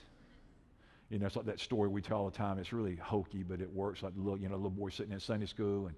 You 1.11 1.19
know, 1.19 1.27
it's 1.27 1.35
like 1.35 1.45
that 1.45 1.59
story 1.59 1.87
we 1.87 2.01
tell 2.01 2.17
all 2.17 2.29
the 2.29 2.35
time. 2.35 2.57
It's 2.57 2.73
really 2.73 2.95
hokey, 2.95 3.43
but 3.43 3.61
it 3.61 3.71
works. 3.71 4.01
Like 4.01 4.13
little, 4.15 4.39
you 4.39 4.49
know, 4.49 4.55
little 4.55 4.71
boy 4.71 4.89
sitting 4.89 5.13
in 5.13 5.19
Sunday 5.19 5.45
school, 5.45 5.87
and 5.87 5.95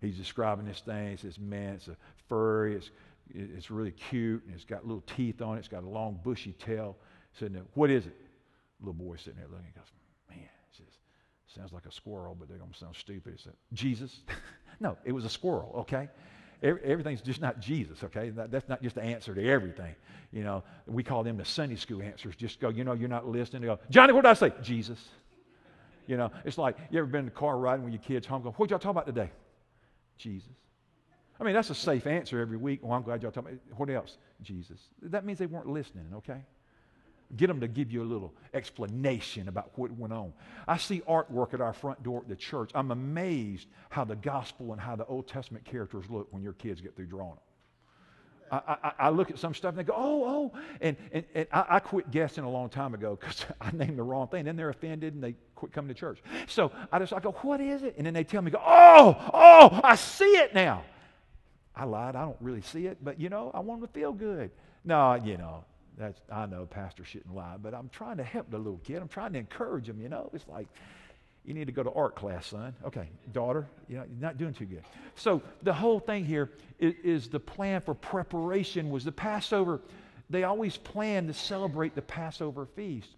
he's 0.00 0.16
describing 0.16 0.66
this 0.66 0.80
thing. 0.80 1.10
He 1.10 1.16
says, 1.16 1.38
"Man, 1.38 1.74
it's 1.74 1.88
a 1.88 1.96
furry. 2.28 2.74
It's 2.74 2.90
it's 3.34 3.70
really 3.70 3.92
cute, 3.92 4.44
and 4.44 4.54
it's 4.54 4.64
got 4.64 4.86
little 4.86 5.02
teeth 5.02 5.42
on 5.42 5.56
it. 5.56 5.60
It's 5.60 5.68
got 5.68 5.82
a 5.82 5.88
long, 5.88 6.20
bushy 6.22 6.52
tail. 6.52 6.96
Sitting 7.38 7.54
there, 7.54 7.64
what 7.74 7.90
is 7.90 8.06
it? 8.06 8.16
Little 8.80 8.94
boy 8.94 9.16
sitting 9.16 9.38
there 9.38 9.48
looking. 9.48 9.66
He 9.66 9.78
goes, 9.78 9.90
man, 10.28 10.38
it 10.38 10.76
just 10.76 10.98
sounds 11.54 11.72
like 11.72 11.86
a 11.86 11.92
squirrel, 11.92 12.36
but 12.38 12.48
they're 12.48 12.58
going 12.58 12.72
to 12.72 12.78
sound 12.78 12.96
stupid. 12.96 13.34
He 13.36 13.42
said, 13.42 13.52
Jesus? 13.72 14.20
no, 14.80 14.96
it 15.04 15.12
was 15.12 15.24
a 15.24 15.28
squirrel, 15.28 15.74
okay? 15.80 16.08
Everything's 16.62 17.20
just 17.20 17.40
not 17.40 17.60
Jesus, 17.60 18.02
okay? 18.02 18.30
That, 18.30 18.50
that's 18.50 18.68
not 18.68 18.82
just 18.82 18.94
the 18.94 19.02
answer 19.02 19.34
to 19.34 19.46
everything. 19.46 19.94
You 20.32 20.42
know, 20.42 20.64
we 20.86 21.02
call 21.02 21.22
them 21.22 21.36
the 21.36 21.44
Sunday 21.44 21.76
school 21.76 22.02
answers. 22.02 22.34
Just 22.36 22.60
go, 22.60 22.70
you 22.70 22.82
know, 22.82 22.94
you're 22.94 23.08
not 23.08 23.28
listening. 23.28 23.62
They 23.62 23.68
go, 23.68 23.78
Johnny, 23.90 24.12
what 24.12 24.22
did 24.22 24.30
I 24.30 24.34
say? 24.34 24.52
Jesus. 24.62 24.98
You 26.06 26.16
know, 26.16 26.30
it's 26.44 26.56
like 26.56 26.76
you 26.90 26.98
ever 26.98 27.06
been 27.06 27.20
in 27.20 27.24
the 27.26 27.30
car 27.30 27.58
riding 27.58 27.84
with 27.84 27.92
your 27.92 28.02
kids 28.02 28.26
home? 28.26 28.42
Go, 28.42 28.52
what 28.52 28.70
y'all 28.70 28.78
talk 28.78 28.92
about 28.92 29.06
today? 29.06 29.30
Jesus. 30.16 30.48
I 31.40 31.44
mean, 31.44 31.54
that's 31.54 31.70
a 31.70 31.74
safe 31.74 32.06
answer 32.06 32.40
every 32.40 32.56
week. 32.56 32.80
Well, 32.82 32.92
I'm 32.92 33.02
glad 33.02 33.22
y'all 33.22 33.30
talking 33.30 33.58
what 33.76 33.90
else? 33.90 34.16
Jesus. 34.42 34.78
That 35.02 35.24
means 35.24 35.38
they 35.38 35.46
weren't 35.46 35.68
listening, 35.68 36.06
okay? 36.14 36.40
Get 37.36 37.48
them 37.48 37.60
to 37.60 37.68
give 37.68 37.90
you 37.90 38.02
a 38.02 38.04
little 38.04 38.32
explanation 38.54 39.48
about 39.48 39.72
what 39.74 39.90
went 39.92 40.12
on. 40.12 40.32
I 40.68 40.76
see 40.76 41.00
artwork 41.02 41.54
at 41.54 41.60
our 41.60 41.72
front 41.72 42.02
door 42.02 42.20
at 42.20 42.28
the 42.28 42.36
church. 42.36 42.70
I'm 42.74 42.90
amazed 42.90 43.66
how 43.90 44.04
the 44.04 44.16
gospel 44.16 44.72
and 44.72 44.80
how 44.80 44.96
the 44.96 45.04
Old 45.06 45.26
Testament 45.26 45.64
characters 45.64 46.04
look 46.08 46.28
when 46.30 46.42
your 46.42 46.52
kids 46.52 46.80
get 46.80 46.94
through 46.94 47.06
drawing 47.06 47.30
them. 47.30 47.40
I, 48.50 48.76
I, 48.82 48.92
I, 49.00 49.10
look 49.10 49.32
at 49.32 49.40
some 49.40 49.54
stuff 49.54 49.70
and 49.70 49.78
they 49.78 49.82
go, 49.82 49.94
oh, 49.96 50.24
oh. 50.24 50.58
And, 50.80 50.96
and, 51.10 51.24
and 51.34 51.48
I, 51.50 51.64
I, 51.68 51.78
quit 51.80 52.12
guessing 52.12 52.44
a 52.44 52.50
long 52.50 52.68
time 52.68 52.94
ago 52.94 53.18
because 53.20 53.44
I 53.60 53.72
named 53.72 53.98
the 53.98 54.04
wrong 54.04 54.28
thing. 54.28 54.44
Then 54.44 54.54
they're 54.54 54.68
offended 54.68 55.14
and 55.14 55.22
they 55.22 55.34
quit 55.56 55.72
coming 55.72 55.88
to 55.88 55.94
church. 55.94 56.22
So 56.46 56.70
I 56.92 57.00
just 57.00 57.12
I 57.12 57.18
go, 57.18 57.32
what 57.42 57.60
is 57.60 57.82
it? 57.82 57.94
And 57.96 58.06
then 58.06 58.14
they 58.14 58.22
tell 58.22 58.42
me, 58.42 58.52
go, 58.52 58.62
oh, 58.64 59.30
oh, 59.34 59.80
I 59.82 59.96
see 59.96 60.24
it 60.24 60.54
now. 60.54 60.84
I 61.76 61.84
lied. 61.84 62.16
I 62.16 62.22
don't 62.22 62.36
really 62.40 62.62
see 62.62 62.86
it, 62.86 62.98
but 63.02 63.20
you 63.20 63.28
know, 63.28 63.50
I 63.54 63.60
want 63.60 63.80
them 63.80 63.88
to 63.88 63.92
feel 63.92 64.12
good. 64.12 64.50
No, 64.84 65.14
you 65.14 65.36
know, 65.36 65.64
that's 65.98 66.20
I 66.32 66.46
know 66.46 66.66
pastor 66.66 67.04
shouldn't 67.04 67.34
lie, 67.34 67.56
but 67.62 67.74
I'm 67.74 67.88
trying 67.90 68.16
to 68.16 68.24
help 68.24 68.50
the 68.50 68.58
little 68.58 68.80
kid. 68.84 69.02
I'm 69.02 69.08
trying 69.08 69.32
to 69.34 69.38
encourage 69.38 69.88
him. 69.88 70.00
You 70.00 70.08
know, 70.08 70.30
it's 70.32 70.48
like 70.48 70.68
you 71.44 71.54
need 71.54 71.66
to 71.66 71.72
go 71.72 71.82
to 71.82 71.92
art 71.92 72.16
class, 72.16 72.48
son. 72.48 72.74
Okay, 72.84 73.08
daughter, 73.32 73.66
you 73.88 73.96
know, 73.96 74.04
you're 74.04 74.20
not 74.20 74.36
doing 74.36 74.52
too 74.52 74.64
good. 74.64 74.82
So 75.14 75.42
the 75.62 75.72
whole 75.72 76.00
thing 76.00 76.24
here 76.24 76.50
is, 76.78 76.94
is 77.04 77.28
the 77.28 77.40
plan 77.40 77.80
for 77.80 77.94
preparation 77.94 78.90
was 78.90 79.04
the 79.04 79.12
Passover. 79.12 79.80
They 80.28 80.42
always 80.42 80.76
plan 80.76 81.28
to 81.28 81.32
celebrate 81.32 81.94
the 81.94 82.02
Passover 82.02 82.66
feast. 82.66 83.10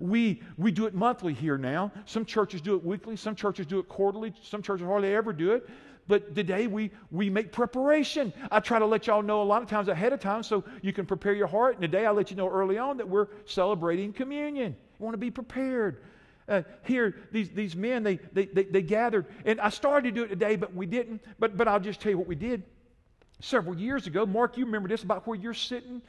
We, 0.00 0.40
we 0.56 0.72
do 0.72 0.86
it 0.86 0.94
monthly 0.94 1.34
here 1.34 1.58
now. 1.58 1.92
Some 2.06 2.24
churches 2.24 2.62
do 2.62 2.74
it 2.74 2.82
weekly. 2.82 3.16
Some 3.16 3.34
churches 3.34 3.66
do 3.66 3.78
it 3.78 3.88
quarterly. 3.88 4.32
Some 4.42 4.62
churches 4.62 4.86
hardly 4.86 5.14
ever 5.14 5.32
do 5.34 5.52
it. 5.52 5.68
But 6.06 6.34
today 6.34 6.66
we, 6.66 6.90
we 7.10 7.30
make 7.30 7.50
preparation. 7.50 8.32
I 8.50 8.60
try 8.60 8.78
to 8.78 8.86
let 8.86 9.06
y'all 9.06 9.22
know 9.22 9.42
a 9.42 9.44
lot 9.44 9.62
of 9.62 9.68
times 9.68 9.88
ahead 9.88 10.12
of 10.12 10.20
time 10.20 10.42
so 10.42 10.64
you 10.82 10.92
can 10.92 11.06
prepare 11.06 11.32
your 11.32 11.46
heart. 11.46 11.74
And 11.74 11.82
today 11.82 12.04
I 12.04 12.10
let 12.10 12.30
you 12.30 12.36
know 12.36 12.48
early 12.48 12.78
on 12.78 12.98
that 12.98 13.08
we're 13.08 13.28
celebrating 13.46 14.12
communion. 14.12 14.76
You 14.98 15.04
want 15.04 15.14
to 15.14 15.18
be 15.18 15.30
prepared. 15.30 16.02
Uh, 16.46 16.62
here, 16.84 17.16
these, 17.32 17.48
these 17.50 17.74
men, 17.74 18.02
they, 18.02 18.16
they, 18.32 18.44
they, 18.46 18.64
they 18.64 18.82
gathered. 18.82 19.26
And 19.46 19.58
I 19.60 19.70
started 19.70 20.14
to 20.14 20.20
do 20.20 20.24
it 20.24 20.28
today, 20.28 20.56
but 20.56 20.74
we 20.74 20.84
didn't. 20.84 21.22
But, 21.38 21.56
but 21.56 21.68
I'll 21.68 21.80
just 21.80 22.00
tell 22.00 22.10
you 22.10 22.18
what 22.18 22.28
we 22.28 22.34
did. 22.34 22.62
Several 23.40 23.76
years 23.76 24.06
ago, 24.06 24.26
Mark, 24.26 24.58
you 24.58 24.66
remember 24.66 24.88
this 24.88 25.02
about 25.02 25.26
where 25.26 25.36
you're 25.36 25.54
sitting, 25.54 26.02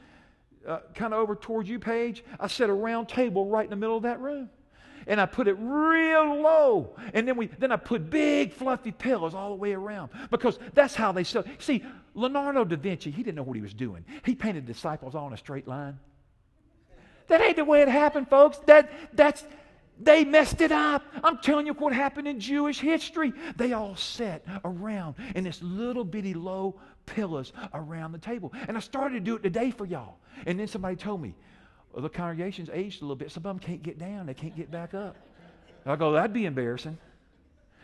uh, 0.66 0.80
kind 0.94 1.14
of 1.14 1.20
over 1.20 1.34
towards 1.34 1.70
you, 1.70 1.78
Paige. 1.78 2.22
I 2.38 2.48
set 2.48 2.68
a 2.68 2.74
round 2.74 3.08
table 3.08 3.46
right 3.46 3.64
in 3.64 3.70
the 3.70 3.76
middle 3.76 3.96
of 3.96 4.02
that 4.02 4.20
room 4.20 4.50
and 5.06 5.20
I 5.20 5.26
put 5.26 5.48
it 5.48 5.54
real 5.54 6.40
low. 6.40 6.96
And 7.14 7.26
then 7.26 7.36
we 7.36 7.46
then 7.46 7.72
I 7.72 7.76
put 7.76 8.10
big 8.10 8.52
fluffy 8.52 8.92
pillows 8.92 9.34
all 9.34 9.50
the 9.50 9.56
way 9.56 9.72
around 9.72 10.10
because 10.30 10.58
that's 10.74 10.94
how 10.94 11.12
they 11.12 11.24
sell. 11.24 11.44
See, 11.58 11.84
Leonardo 12.14 12.64
da 12.64 12.76
Vinci, 12.76 13.10
he 13.10 13.22
didn't 13.22 13.36
know 13.36 13.42
what 13.42 13.56
he 13.56 13.62
was 13.62 13.74
doing. 13.74 14.04
He 14.24 14.34
painted 14.34 14.66
disciples 14.66 15.14
all 15.14 15.26
in 15.28 15.32
a 15.32 15.36
straight 15.38 15.68
line. 15.68 15.98
That 17.28 17.40
ain't 17.40 17.56
the 17.56 17.64
way 17.64 17.82
it 17.82 17.88
happened, 17.88 18.28
folks. 18.28 18.58
That 18.66 18.90
that's 19.12 19.44
they 19.98 20.24
messed 20.24 20.60
it 20.60 20.72
up. 20.72 21.02
I'm 21.24 21.38
telling 21.38 21.66
you 21.66 21.72
what 21.72 21.92
happened 21.92 22.28
in 22.28 22.38
Jewish 22.38 22.78
history. 22.80 23.32
They 23.56 23.72
all 23.72 23.96
sat 23.96 24.44
around 24.64 25.14
in 25.34 25.44
this 25.44 25.62
little 25.62 26.04
bitty 26.04 26.34
low 26.34 26.78
pillows 27.06 27.52
around 27.72 28.12
the 28.12 28.18
table. 28.18 28.52
And 28.68 28.76
I 28.76 28.80
started 28.80 29.14
to 29.14 29.20
do 29.20 29.36
it 29.36 29.42
today 29.42 29.70
for 29.70 29.86
y'all. 29.86 30.18
And 30.44 30.60
then 30.60 30.66
somebody 30.68 30.96
told 30.96 31.22
me, 31.22 31.34
the 32.02 32.08
congregation's 32.08 32.68
aged 32.72 33.00
a 33.00 33.04
little 33.04 33.16
bit. 33.16 33.30
Some 33.30 33.40
of 33.40 33.44
them 33.44 33.58
can't 33.58 33.82
get 33.82 33.98
down, 33.98 34.26
they 34.26 34.34
can't 34.34 34.56
get 34.56 34.70
back 34.70 34.94
up. 34.94 35.16
I 35.84 35.96
go, 35.96 36.12
that'd 36.12 36.32
be 36.32 36.46
embarrassing. 36.46 36.98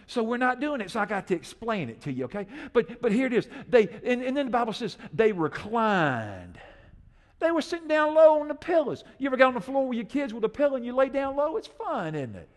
So 0.07 0.23
we're 0.23 0.37
not 0.37 0.61
doing 0.61 0.81
it. 0.81 0.91
So 0.91 1.01
I 1.01 1.07
got 1.07 1.29
to 1.29 1.35
explain 1.35 1.89
it 1.89 2.03
to 2.03 2.13
you, 2.13 2.25
okay? 2.25 2.47
But 2.73 3.01
but 3.01 3.13
here 3.13 3.27
it 3.27 3.33
is. 3.33 3.49
They 3.69 3.89
and, 4.05 4.23
and 4.23 4.37
then 4.37 4.47
the 4.47 4.53
Bible 4.53 4.73
says 4.73 4.99
they 5.15 5.33
reclined. 5.33 6.59
They 7.39 7.51
were 7.51 7.63
sitting 7.63 7.89
down 7.89 8.15
low 8.15 8.41
on 8.41 8.49
the 8.49 8.55
pillows. 8.55 9.05
You 9.19 9.29
ever 9.29 9.37
got 9.37 9.49
on 9.49 9.55
the 9.55 9.61
floor 9.61 9.89
with 9.89 9.97
your 9.97 10.07
kids 10.07 10.33
with 10.33 10.45
a 10.45 10.49
pillow 10.49 10.77
and 10.77 10.85
you 10.85 10.95
lay 10.95 11.09
down 11.09 11.37
low? 11.37 11.57
It's 11.57 11.67
fun, 11.67 12.15
isn't 12.15 12.37
it? 12.37 12.49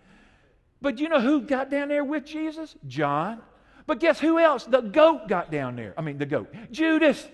But 0.82 1.00
you 1.00 1.10
know 1.10 1.20
who 1.20 1.42
got 1.42 1.72
down 1.72 1.88
there 1.88 2.04
with 2.04 2.26
Jesus? 2.26 2.76
John. 2.86 3.42
But 3.88 4.00
guess 4.00 4.20
who 4.20 4.38
else? 4.38 4.66
The 4.66 4.82
goat 4.82 5.28
got 5.28 5.52
down 5.52 5.76
there. 5.76 5.94
I 5.98 6.02
mean, 6.02 6.18
the 6.18 6.26
goat. 6.26 6.54
Judas. 6.72 7.28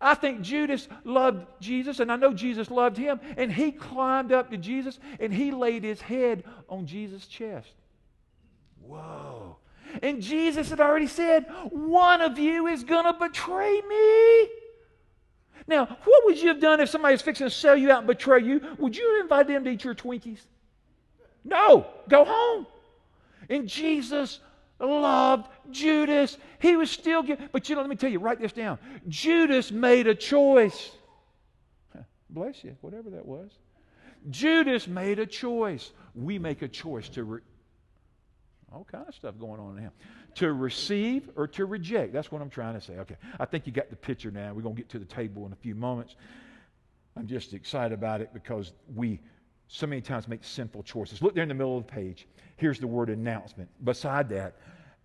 I 0.00 0.14
think 0.14 0.40
Judas 0.40 0.88
loved 1.04 1.46
Jesus, 1.60 2.00
and 2.00 2.10
I 2.10 2.16
know 2.16 2.32
Jesus 2.32 2.70
loved 2.70 2.96
him, 2.96 3.20
and 3.36 3.52
he 3.52 3.70
climbed 3.70 4.32
up 4.32 4.50
to 4.50 4.56
Jesus 4.56 4.98
and 5.18 5.32
he 5.32 5.50
laid 5.50 5.84
his 5.84 6.00
head 6.00 6.44
on 6.68 6.86
Jesus' 6.86 7.26
chest. 7.26 7.74
Whoa. 8.80 9.56
And 10.02 10.22
Jesus 10.22 10.70
had 10.70 10.80
already 10.80 11.06
said, 11.06 11.46
One 11.70 12.22
of 12.22 12.38
you 12.38 12.66
is 12.66 12.84
going 12.84 13.04
to 13.04 13.12
betray 13.12 13.82
me. 13.88 14.48
Now, 15.66 15.84
what 16.04 16.24
would 16.24 16.40
you 16.40 16.48
have 16.48 16.60
done 16.60 16.80
if 16.80 16.88
somebody 16.88 17.14
was 17.14 17.22
fixing 17.22 17.46
to 17.46 17.50
sell 17.50 17.76
you 17.76 17.90
out 17.90 17.98
and 17.98 18.06
betray 18.06 18.42
you? 18.42 18.60
Would 18.78 18.96
you 18.96 19.20
invite 19.20 19.48
them 19.48 19.64
to 19.64 19.70
eat 19.70 19.84
your 19.84 19.94
Twinkies? 19.94 20.40
No, 21.44 21.86
go 22.08 22.24
home. 22.24 22.66
And 23.48 23.68
Jesus 23.68 24.40
loved 24.80 25.48
Judas. 25.70 26.38
He 26.58 26.76
was 26.76 26.90
still 26.90 27.22
giving. 27.22 27.48
But 27.52 27.68
you 27.68 27.74
know, 27.74 27.82
let 27.82 27.90
me 27.90 27.96
tell 27.96 28.10
you, 28.10 28.18
write 28.18 28.40
this 28.40 28.52
down. 28.52 28.78
Judas 29.08 29.70
made 29.70 30.06
a 30.06 30.14
choice. 30.14 30.90
Bless 32.30 32.64
you, 32.64 32.76
whatever 32.80 33.10
that 33.10 33.24
was. 33.24 33.50
Judas 34.28 34.86
made 34.86 35.18
a 35.18 35.26
choice. 35.26 35.92
We 36.14 36.38
make 36.38 36.62
a 36.62 36.68
choice 36.68 37.08
to 37.10 37.24
re- 37.24 37.40
all 38.72 38.86
kind 38.90 39.06
of 39.08 39.14
stuff 39.14 39.38
going 39.38 39.60
on 39.60 39.76
now. 39.76 39.90
To 40.36 40.52
receive 40.52 41.28
or 41.36 41.48
to 41.48 41.64
reject. 41.64 42.12
That's 42.12 42.30
what 42.30 42.40
I'm 42.40 42.50
trying 42.50 42.74
to 42.74 42.80
say. 42.80 42.94
Okay. 42.98 43.16
I 43.38 43.44
think 43.44 43.66
you 43.66 43.72
got 43.72 43.90
the 43.90 43.96
picture 43.96 44.30
now. 44.30 44.52
We're 44.52 44.62
going 44.62 44.76
to 44.76 44.80
get 44.80 44.88
to 44.90 44.98
the 44.98 45.04
table 45.04 45.46
in 45.46 45.52
a 45.52 45.56
few 45.56 45.74
moments. 45.74 46.14
I'm 47.16 47.26
just 47.26 47.52
excited 47.52 47.92
about 47.92 48.20
it 48.20 48.32
because 48.32 48.72
we 48.94 49.20
so 49.72 49.86
many 49.86 50.02
times 50.02 50.26
make 50.26 50.42
sinful 50.42 50.82
choices. 50.82 51.22
Look 51.22 51.34
there 51.34 51.44
in 51.44 51.48
the 51.48 51.54
middle 51.54 51.78
of 51.78 51.86
the 51.86 51.92
page. 51.92 52.26
Here's 52.56 52.80
the 52.80 52.88
word 52.88 53.08
announcement. 53.08 53.70
Beside 53.84 54.28
that, 54.30 54.56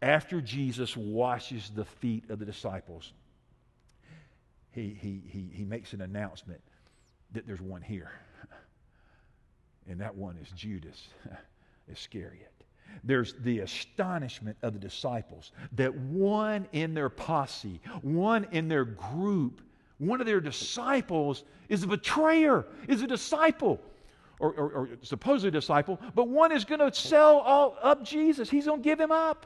after 0.02 0.42
Jesus 0.42 0.98
washes 0.98 1.70
the 1.70 1.86
feet 1.86 2.24
of 2.32 2.40
the 2.40 2.46
disciples, 2.46 3.14
he, 4.72 4.98
he, 5.00 5.22
he, 5.28 5.52
he 5.54 5.64
makes 5.64 5.94
an 5.94 6.02
announcement 6.02 6.60
that 7.32 7.46
there's 7.46 7.62
one 7.62 7.82
here. 7.82 8.12
And 9.88 10.02
that 10.02 10.16
one 10.16 10.36
is 10.42 10.50
Judas 10.50 11.10
Iscariot. 11.88 12.52
There's 13.04 13.36
the 13.42 13.60
astonishment 13.60 14.58
of 14.64 14.74
the 14.74 14.80
disciples 14.80 15.52
that 15.74 15.94
one 15.96 16.68
in 16.72 16.96
their 16.96 17.10
posse, 17.10 17.80
one 18.02 18.48
in 18.52 18.68
their 18.68 18.84
group, 18.84 19.62
one 20.00 20.22
of 20.22 20.26
their 20.26 20.42
disciples 20.42 21.44
is 21.70 21.84
a 21.84 21.88
betrayer, 21.88 22.66
is 22.88 23.04
a 23.04 23.08
disciple, 23.08 23.80
or, 24.40 24.52
or, 24.54 24.72
or 24.72 24.90
supposed 25.02 25.50
disciple, 25.52 26.00
but 26.14 26.28
one 26.28 26.52
is 26.52 26.66
going 26.66 26.80
to 26.80 26.94
sell 26.94 27.38
all 27.38 27.78
up 27.82 28.04
Jesus. 28.04 28.50
He's 28.50 28.66
going 28.66 28.82
to 28.82 28.84
give 28.84 29.00
him 29.00 29.12
up. 29.12 29.46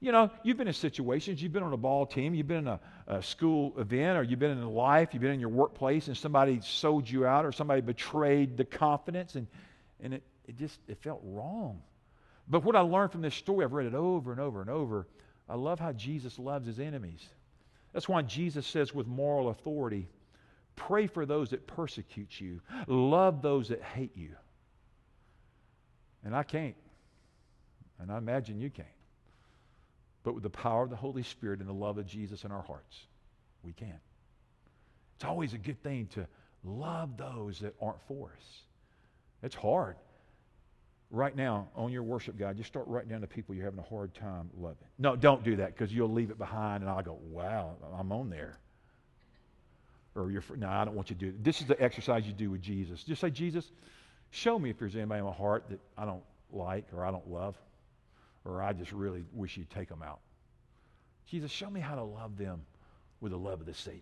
You 0.00 0.12
know, 0.12 0.30
you've 0.42 0.58
been 0.58 0.68
in 0.68 0.74
situations, 0.74 1.42
you've 1.42 1.54
been 1.54 1.62
on 1.62 1.72
a 1.72 1.78
ball 1.78 2.04
team, 2.04 2.34
you've 2.34 2.46
been 2.46 2.58
in 2.58 2.66
a, 2.68 2.80
a, 3.06 3.22
school 3.22 3.72
event, 3.78 4.18
or 4.18 4.22
you've 4.22 4.38
been 4.38 4.50
in 4.50 4.62
life, 4.68 5.08
you've 5.12 5.22
been 5.22 5.32
in 5.32 5.40
your 5.40 5.48
workplace, 5.48 6.08
and 6.08 6.16
somebody 6.16 6.60
sold 6.62 7.08
you 7.08 7.24
out, 7.24 7.46
or 7.46 7.52
somebody 7.52 7.80
betrayed 7.80 8.58
the 8.58 8.64
confidence, 8.64 9.36
and, 9.36 9.46
and 10.02 10.12
it, 10.12 10.22
it 10.46 10.56
just 10.58 10.78
it 10.86 10.98
felt 11.02 11.20
wrong. 11.24 11.80
But 12.46 12.62
what 12.62 12.76
I 12.76 12.80
learned 12.80 13.10
from 13.10 13.22
this 13.22 13.34
story, 13.34 13.64
I've 13.64 13.72
read 13.72 13.86
it 13.86 13.94
over 13.94 14.32
and 14.32 14.40
over 14.40 14.60
and 14.60 14.70
over. 14.70 15.06
I 15.48 15.54
love 15.54 15.80
how 15.80 15.92
Jesus 15.92 16.38
loves 16.38 16.66
his 16.66 16.78
enemies. 16.78 17.26
That's 17.92 18.08
why 18.08 18.22
Jesus 18.22 18.66
says 18.66 18.94
with 18.94 19.06
moral 19.06 19.48
authority, 19.48 20.08
pray 20.76 21.06
for 21.06 21.26
those 21.26 21.50
that 21.50 21.66
persecute 21.66 22.40
you, 22.40 22.60
love 22.86 23.42
those 23.42 23.68
that 23.68 23.82
hate 23.82 24.16
you. 24.16 24.30
And 26.24 26.34
I 26.34 26.42
can't. 26.42 26.76
And 27.98 28.12
I 28.12 28.18
imagine 28.18 28.60
you 28.60 28.70
can't. 28.70 28.86
But 30.22 30.34
with 30.34 30.42
the 30.42 30.50
power 30.50 30.82
of 30.82 30.90
the 30.90 30.96
Holy 30.96 31.22
Spirit 31.22 31.60
and 31.60 31.68
the 31.68 31.72
love 31.72 31.98
of 31.98 32.06
Jesus 32.06 32.44
in 32.44 32.52
our 32.52 32.62
hearts, 32.62 33.06
we 33.62 33.72
can. 33.72 33.98
It's 35.16 35.24
always 35.24 35.54
a 35.54 35.58
good 35.58 35.82
thing 35.82 36.08
to 36.14 36.26
love 36.64 37.16
those 37.16 37.60
that 37.60 37.74
aren't 37.80 38.02
for 38.06 38.32
us. 38.36 38.44
It's 39.42 39.54
hard. 39.54 39.96
Right 41.10 41.36
now, 41.36 41.68
on 41.76 41.92
your 41.92 42.02
worship 42.02 42.36
guide, 42.36 42.56
just 42.56 42.68
start 42.68 42.88
writing 42.88 43.10
down 43.10 43.20
the 43.20 43.28
people 43.28 43.54
you're 43.54 43.64
having 43.64 43.78
a 43.78 43.88
hard 43.88 44.12
time 44.14 44.50
loving. 44.58 44.88
No, 44.98 45.14
don't 45.14 45.44
do 45.44 45.56
that 45.56 45.76
because 45.76 45.92
you'll 45.94 46.12
leave 46.12 46.30
it 46.30 46.38
behind 46.38 46.82
and 46.82 46.90
I'll 46.90 47.02
go, 47.02 47.18
wow, 47.30 47.76
I'm 47.96 48.10
on 48.10 48.28
there. 48.28 48.58
Or 50.16 50.30
you're, 50.30 50.42
no, 50.56 50.68
I 50.68 50.84
don't 50.84 50.94
want 50.94 51.10
you 51.10 51.16
to 51.16 51.20
do 51.20 51.28
it. 51.28 51.44
This 51.44 51.60
is 51.60 51.66
the 51.66 51.80
exercise 51.80 52.26
you 52.26 52.32
do 52.32 52.50
with 52.50 52.62
Jesus. 52.62 53.04
Just 53.04 53.20
say, 53.20 53.30
Jesus, 53.30 53.70
show 54.30 54.58
me 54.58 54.70
if 54.70 54.78
there's 54.78 54.96
anybody 54.96 55.20
in 55.20 55.26
my 55.26 55.32
heart 55.32 55.64
that 55.68 55.78
I 55.96 56.06
don't 56.06 56.22
like 56.50 56.86
or 56.94 57.04
I 57.04 57.10
don't 57.10 57.28
love 57.30 57.56
or 58.44 58.62
I 58.62 58.72
just 58.72 58.92
really 58.92 59.24
wish 59.34 59.56
you'd 59.56 59.70
take 59.70 59.88
them 59.88 60.02
out. 60.02 60.20
Jesus, 61.26 61.50
show 61.50 61.68
me 61.68 61.80
how 61.80 61.96
to 61.96 62.02
love 62.02 62.38
them 62.38 62.62
with 63.20 63.32
the 63.32 63.38
love 63.38 63.60
of 63.60 63.66
the 63.66 63.74
Savior. 63.74 64.00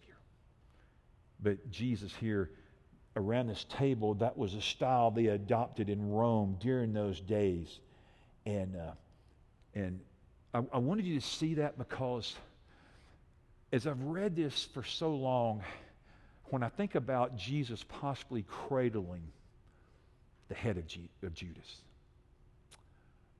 But 1.42 1.70
Jesus 1.70 2.12
here, 2.14 2.50
around 3.16 3.48
this 3.48 3.64
table, 3.68 4.14
that 4.14 4.37
was 4.37 4.55
a 4.55 4.61
style 4.61 5.11
they 5.11 5.27
adopted 5.27 5.88
in 5.88 6.11
Rome 6.11 6.57
during 6.61 6.92
those 6.92 7.20
days. 7.20 7.81
And, 8.46 8.77
uh, 8.77 8.92
and 9.74 10.00
I, 10.53 10.62
I 10.72 10.79
wanted 10.79 11.07
you 11.07 11.18
to 11.18 11.27
see 11.27 11.55
that 11.55 11.79
because 11.79 12.37
as 13.72 13.87
I've 13.87 14.03
read 14.03 14.37
this 14.37 14.68
for 14.72 14.85
so 14.85 15.14
long, 15.14 15.62
when 16.50 16.62
I 16.62 16.68
think 16.68 16.94
about 16.94 17.37
Jesus 17.37 17.85
possibly 17.85 18.44
cradling 18.46 19.22
the 20.48 20.54
head 20.54 20.76
of, 20.76 20.87
G- 20.87 21.09
of 21.22 21.35
Judas, 21.35 21.80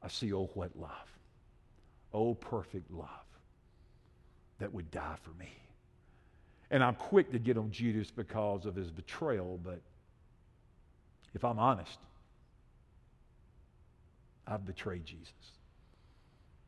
I 0.03 0.09
see, 0.09 0.33
oh, 0.33 0.51
what 0.55 0.71
love. 0.77 0.91
Oh, 2.13 2.35
perfect 2.35 2.91
love 2.91 3.09
that 4.59 4.73
would 4.73 4.91
die 4.91 5.17
for 5.23 5.31
me. 5.39 5.53
And 6.71 6.83
I'm 6.83 6.95
quick 6.95 7.33
to 7.33 7.39
get 7.39 7.57
on 7.57 7.71
Judas 7.71 8.11
because 8.11 8.67
of 8.67 8.75
his 8.75 8.91
betrayal, 8.91 9.59
but 9.63 9.81
if 11.35 11.45
I'm 11.45 11.59
honest, 11.59 11.99
I've 14.47 14.65
betrayed 14.65 15.05
Jesus 15.05 15.33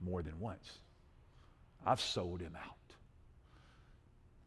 more 0.01 0.23
than 0.23 0.39
once. 0.41 0.79
I've 1.85 2.01
sold 2.01 2.41
him 2.41 2.57
out. 2.57 2.75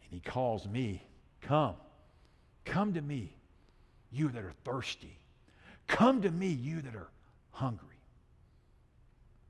And 0.03 0.11
he 0.11 0.19
calls 0.19 0.67
me, 0.67 1.01
Come, 1.41 1.75
come 2.65 2.93
to 2.93 3.01
me, 3.01 3.35
you 4.11 4.29
that 4.29 4.43
are 4.43 4.53
thirsty. 4.63 5.17
Come 5.87 6.21
to 6.21 6.31
me, 6.31 6.47
you 6.47 6.81
that 6.81 6.95
are 6.95 7.09
hungry 7.51 7.89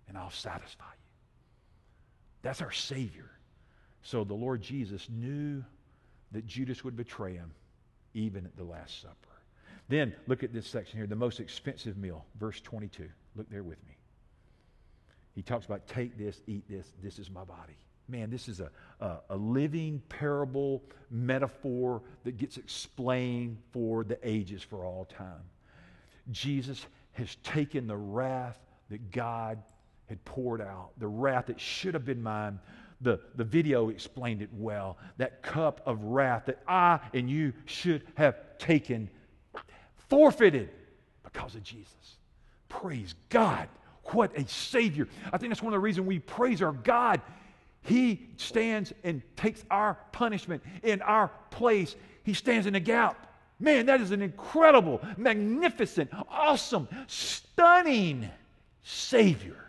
and 0.10 0.18
I'll 0.18 0.32
satisfy 0.32 0.84
you. 0.86 1.08
That's 2.42 2.62
our 2.62 2.72
Savior. 2.72 3.30
So 4.02 4.24
the 4.24 4.34
Lord 4.34 4.62
Jesus 4.62 5.08
knew 5.10 5.64
that 6.32 6.46
Judas 6.46 6.84
would 6.84 6.98
betray 6.98 7.34
him 7.34 7.52
even 8.14 8.46
at 8.46 8.58
the 8.58 8.64
Last 8.64 9.02
Supper. 9.02 9.16
Then 9.88 10.14
look 10.28 10.44
at 10.44 10.52
this 10.52 10.68
section 10.68 10.98
here 10.98 11.08
the 11.08 11.16
most 11.16 11.40
expensive 11.40 11.98
meal, 11.98 12.26
verse 12.40 12.60
22. 12.62 13.08
Look 13.36 13.50
there 13.50 13.64
with 13.64 13.78
me. 13.88 13.96
He 15.36 15.42
talks 15.42 15.66
about 15.66 15.88
take 15.88 16.18
this, 16.18 16.42
eat 16.48 16.64
this, 16.70 16.92
this 17.02 17.20
is 17.20 17.30
my 17.30 17.44
body. 17.44 17.78
Man, 18.10 18.32
this 18.32 18.48
is 18.48 18.60
a, 18.60 18.72
a, 19.00 19.18
a 19.30 19.36
living 19.36 20.02
parable, 20.10 20.84
metaphor 21.12 22.02
that 22.24 22.38
gets 22.38 22.58
explained 22.58 23.58
for 23.72 24.04
the 24.04 24.18
ages, 24.28 24.64
for 24.64 24.84
all 24.84 25.06
time. 25.06 25.44
Jesus 26.32 26.86
has 27.14 27.36
taken 27.44 27.86
the 27.88 27.96
wrath 27.96 28.58
that 28.90 29.12
God 29.12 29.60
had 30.08 30.24
poured 30.26 30.60
out, 30.60 30.90
the 30.98 31.08
wrath 31.08 31.46
that 31.48 31.60
should 31.60 31.94
have 31.94 32.06
been 32.06 32.22
mine. 32.22 32.60
The, 33.02 33.20
the 33.36 33.44
video 33.44 33.90
explained 33.90 34.42
it 34.42 34.50
well. 34.52 34.98
That 35.18 35.42
cup 35.42 35.82
of 35.86 36.04
wrath 36.04 36.48
that 36.48 36.62
I 36.68 37.00
and 37.14 37.30
you 37.30 37.54
should 37.66 38.04
have 38.16 38.36
taken, 38.58 39.10
forfeited 40.10 40.70
because 41.24 41.56
of 41.56 41.64
Jesus. 41.64 42.18
Praise 42.68 43.16
God. 43.30 43.70
What 44.06 44.36
a 44.38 44.48
Savior. 44.48 45.08
I 45.32 45.38
think 45.38 45.52
that's 45.52 45.62
one 45.62 45.72
of 45.72 45.78
the 45.78 45.82
reasons 45.82 46.08
we 46.08 46.20
praise 46.20 46.62
our 46.62 46.72
God. 46.72 47.22
He 47.82 48.30
stands 48.38 48.94
and 49.04 49.22
takes 49.36 49.64
our 49.72 49.98
punishment 50.12 50.64
in 50.84 51.02
our 51.02 51.32
place. 51.50 51.96
He 52.24 52.34
stands 52.34 52.68
in 52.68 52.74
the 52.74 52.80
gap. 52.80 53.28
Man, 53.60 53.88
that 53.88 54.00
is 54.00 54.12
an 54.12 54.22
incredible, 54.22 55.02
magnificent, 55.18 56.10
awesome, 56.30 56.88
stunning 57.08 58.30
Savior. 58.84 59.66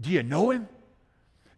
Do 0.00 0.10
you 0.10 0.22
know 0.22 0.50
him? 0.50 0.68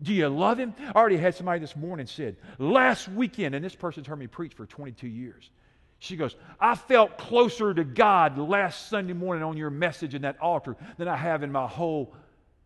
Do 0.01 0.13
you 0.13 0.29
love 0.29 0.59
him? 0.59 0.75
I 0.79 0.93
already 0.93 1.17
had 1.17 1.35
somebody 1.35 1.59
this 1.59 1.75
morning 1.75 2.07
said, 2.07 2.37
last 2.59 3.09
weekend, 3.09 3.57
and 3.57 3.65
this 3.65 3.75
person's 3.75 4.07
heard 4.07 4.19
me 4.19 4.29
preach 4.29 4.55
for 4.55 4.67
22 4.67 5.09
years. 5.09 5.51
She 5.99 6.17
goes, 6.17 6.37
I 6.61 6.77
felt 6.77 7.19
closer 7.19 7.75
to 7.75 7.83
God 7.83 8.39
last 8.39 8.89
Sunday 8.89 9.13
morning 9.15 9.43
on 9.43 9.57
your 9.57 9.71
message 9.71 10.15
in 10.15 10.23
that 10.23 10.41
altar 10.41 10.77
than 10.97 11.09
I 11.09 11.17
have 11.17 11.43
in 11.43 11.51
my 11.51 11.67
whole 11.67 12.15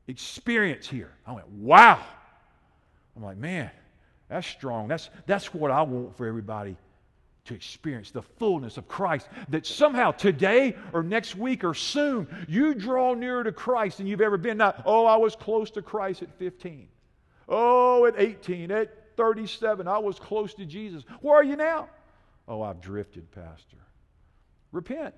experience 0.07 0.87
here. 0.87 1.13
I 1.27 1.33
went, 1.33 1.49
wow. 1.49 2.05
I'm 3.17 3.23
like, 3.23 3.37
man, 3.37 3.71
that's 4.29 4.47
strong. 4.47 4.89
That's, 4.89 5.11
that's 5.27 5.53
what 5.53 5.71
I 5.71 5.83
want 5.83 6.17
for 6.17 6.27
everybody 6.27 6.77
to 7.45 7.55
experience 7.55 8.11
the 8.11 8.23
fullness 8.23 8.77
of 8.77 8.89
Christ. 8.89 9.29
That 9.49 9.67
somehow 9.67 10.13
today 10.13 10.77
or 10.93 11.03
next 11.03 11.37
week 11.37 11.65
or 11.65 11.75
soon 11.75 12.29
you 12.49 12.75
draw 12.75 13.15
nearer 13.15 13.45
to 13.45 13.53
Christ 13.53 13.99
than 13.99 14.07
you've 14.07 14.21
ever 14.21 14.39
been. 14.39 14.57
Not, 14.57 14.83
oh, 14.87 15.07
I 15.07 15.17
was 15.17 15.37
close 15.37 15.71
to 15.73 15.83
Christ 15.83 16.23
at 16.23 16.33
15. 16.39 16.89
Oh, 17.49 18.07
at 18.07 18.15
18, 18.17 18.71
at 18.71 19.17
37, 19.17 19.89
I 19.89 19.99
was 19.99 20.19
close 20.19 20.55
to 20.55 20.65
Jesus. 20.65 21.05
Where 21.21 21.37
are 21.37 21.45
you 21.45 21.57
now? 21.57 21.89
Oh, 22.49 22.63
I've 22.63 22.81
drifted, 22.81 23.31
Pastor. 23.31 23.77
Repent. 24.71 25.15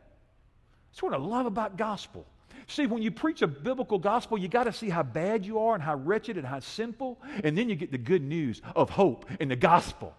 That's 0.91 1.03
what 1.03 1.13
I 1.13 1.19
love 1.19 1.47
about 1.47 1.77
gospel. 1.77 2.27
See, 2.67 2.87
when 2.87 3.03
you 3.03 3.11
preach 3.11 3.43
a 3.43 3.47
biblical 3.47 3.99
gospel, 3.99 4.39
you 4.39 4.49
got 4.49 4.65
to 4.65 4.73
see 4.73 4.89
how 4.89 5.03
bad 5.03 5.45
you 5.45 5.59
are 5.59 5.75
and 5.75 5.83
how 5.83 5.97
wretched 5.97 6.37
and 6.37 6.47
how 6.47 6.61
sinful, 6.61 7.21
and 7.43 7.57
then 7.57 7.69
you 7.69 7.77
get 7.77 7.93
the 7.93 7.99
good 7.99 8.23
news 8.23 8.63
of 8.75 8.91
hope 8.91 9.27
in 9.41 9.49
the 9.49 9.57
gospel. 9.57 10.15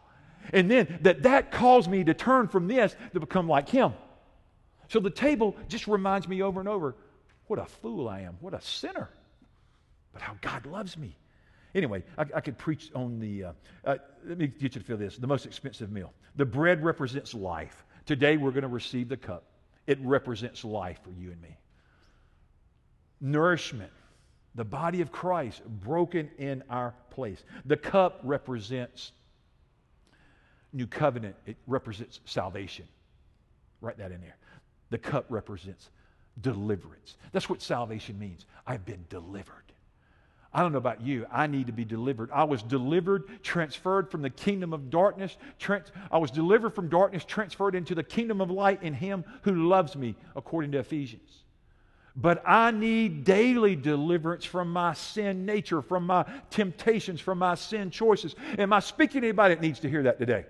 And 0.54 0.70
then 0.70 1.00
that 1.02 1.24
that 1.24 1.52
caused 1.52 1.90
me 1.90 2.04
to 2.04 2.14
turn 2.14 2.48
from 2.48 2.68
this 2.68 2.96
to 3.14 3.20
become 3.20 3.48
like 3.48 3.70
him. 3.70 3.94
So 4.90 5.00
the 5.00 5.10
table 5.10 5.56
just 5.68 5.88
reminds 5.88 6.28
me 6.28 6.42
over 6.42 6.60
and 6.60 6.70
over 6.70 6.96
what 7.48 7.60
a 7.60 7.66
fool 7.66 8.08
I 8.08 8.22
am, 8.22 8.38
what 8.40 8.54
a 8.54 8.62
sinner, 8.62 9.10
but 10.14 10.22
how 10.22 10.36
God 10.42 10.66
loves 10.66 10.98
me. 10.98 11.16
Anyway, 11.74 12.04
I, 12.18 12.26
I 12.36 12.42
could 12.42 12.58
preach 12.58 12.90
on 12.96 13.20
the, 13.20 13.46
uh, 13.46 13.52
uh, 13.84 13.98
let 14.26 14.38
me 14.38 14.48
get 14.48 14.76
you 14.76 14.82
to 14.82 14.86
feel 14.86 14.98
this 14.98 15.18
the 15.18 15.28
most 15.28 15.46
expensive 15.46 15.92
meal. 15.92 16.14
The 16.38 16.46
bread 16.46 16.84
represents 16.84 17.34
life. 17.34 17.84
Today 18.06 18.38
we're 18.38 18.52
going 18.52 18.64
to 18.64 18.68
receive 18.68 19.10
the 19.10 19.18
cup, 19.18 19.44
it 19.88 20.00
represents 20.02 20.64
life 20.64 21.00
for 21.04 21.12
you 21.12 21.32
and 21.32 21.42
me. 21.42 21.58
Nourishment, 23.22 23.92
the 24.56 24.64
body 24.64 25.02
of 25.02 25.12
Christ 25.12 25.62
broken 25.66 26.30
in 26.38 26.64
our 26.70 26.94
place. 27.10 27.44
The 27.66 27.78
cup 27.78 28.20
represents 28.24 29.12
new 30.74 30.88
covenant, 30.88 31.36
it 31.46 31.56
represents 31.68 32.20
salvation. 32.26 32.86
Write 33.82 33.98
that 33.98 34.12
in 34.12 34.22
there. 34.22 34.36
The 34.90 34.98
cup 34.98 35.26
represents 35.30 35.90
deliverance. 36.42 37.16
That's 37.32 37.50
what 37.50 37.62
salvation 37.62 38.20
means. 38.20 38.46
I've 38.68 38.86
been 38.86 39.06
delivered. 39.10 39.66
I 40.54 40.62
don't 40.62 40.72
know 40.72 40.78
about 40.78 41.02
you. 41.02 41.26
I 41.32 41.48
need 41.48 41.68
to 41.68 41.74
be 41.74 41.84
delivered. 41.84 42.30
I 42.32 42.46
was 42.46 42.64
delivered, 42.64 43.44
transferred 43.44 44.10
from 44.10 44.22
the 44.22 44.30
kingdom 44.30 44.72
of 44.72 44.90
darkness. 44.90 45.36
Trans- 45.60 45.92
I 46.10 46.18
was 46.18 46.32
delivered 46.32 46.72
from 46.72 46.88
darkness, 46.88 47.26
transferred 47.26 47.76
into 47.76 47.94
the 47.94 48.04
kingdom 48.04 48.40
of 48.40 48.50
light 48.50 48.82
in 48.82 48.94
Him 48.94 49.26
who 49.42 49.68
loves 49.68 49.98
me, 49.98 50.16
according 50.34 50.72
to 50.72 50.80
Ephesians. 50.80 51.44
But 52.16 52.42
I 52.48 52.72
need 52.72 53.26
daily 53.26 53.76
deliverance 53.76 54.46
from 54.46 54.72
my 54.72 54.94
sin 54.94 55.46
nature, 55.46 55.82
from 55.82 56.06
my 56.06 56.26
temptations, 56.50 57.20
from 57.20 57.40
my 57.40 57.56
sin 57.56 57.92
choices. 57.92 58.36
Am 58.58 58.72
I 58.72 58.80
speaking 58.80 59.22
to 59.22 59.28
anybody 59.28 59.56
that 59.56 59.62
needs 59.62 59.80
to 59.82 59.90
hear 59.90 60.04
that 60.04 60.18
today? 60.18 60.46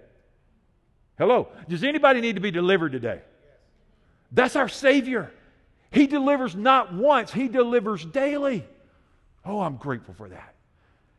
Hello? 1.18 1.48
Does 1.68 1.84
anybody 1.84 2.22
need 2.22 2.36
to 2.36 2.42
be 2.42 2.52
delivered 2.52 2.92
today? 2.92 3.22
That's 4.32 4.56
our 4.56 4.70
Savior. 4.70 5.32
He 5.90 6.08
delivers 6.08 6.56
not 6.56 6.94
once, 6.94 7.32
He 7.32 7.48
delivers 7.48 8.06
daily. 8.06 8.66
Oh, 9.44 9.62
I'm 9.62 9.78
grateful 9.78 10.14
for 10.14 10.30
that. 10.30 10.54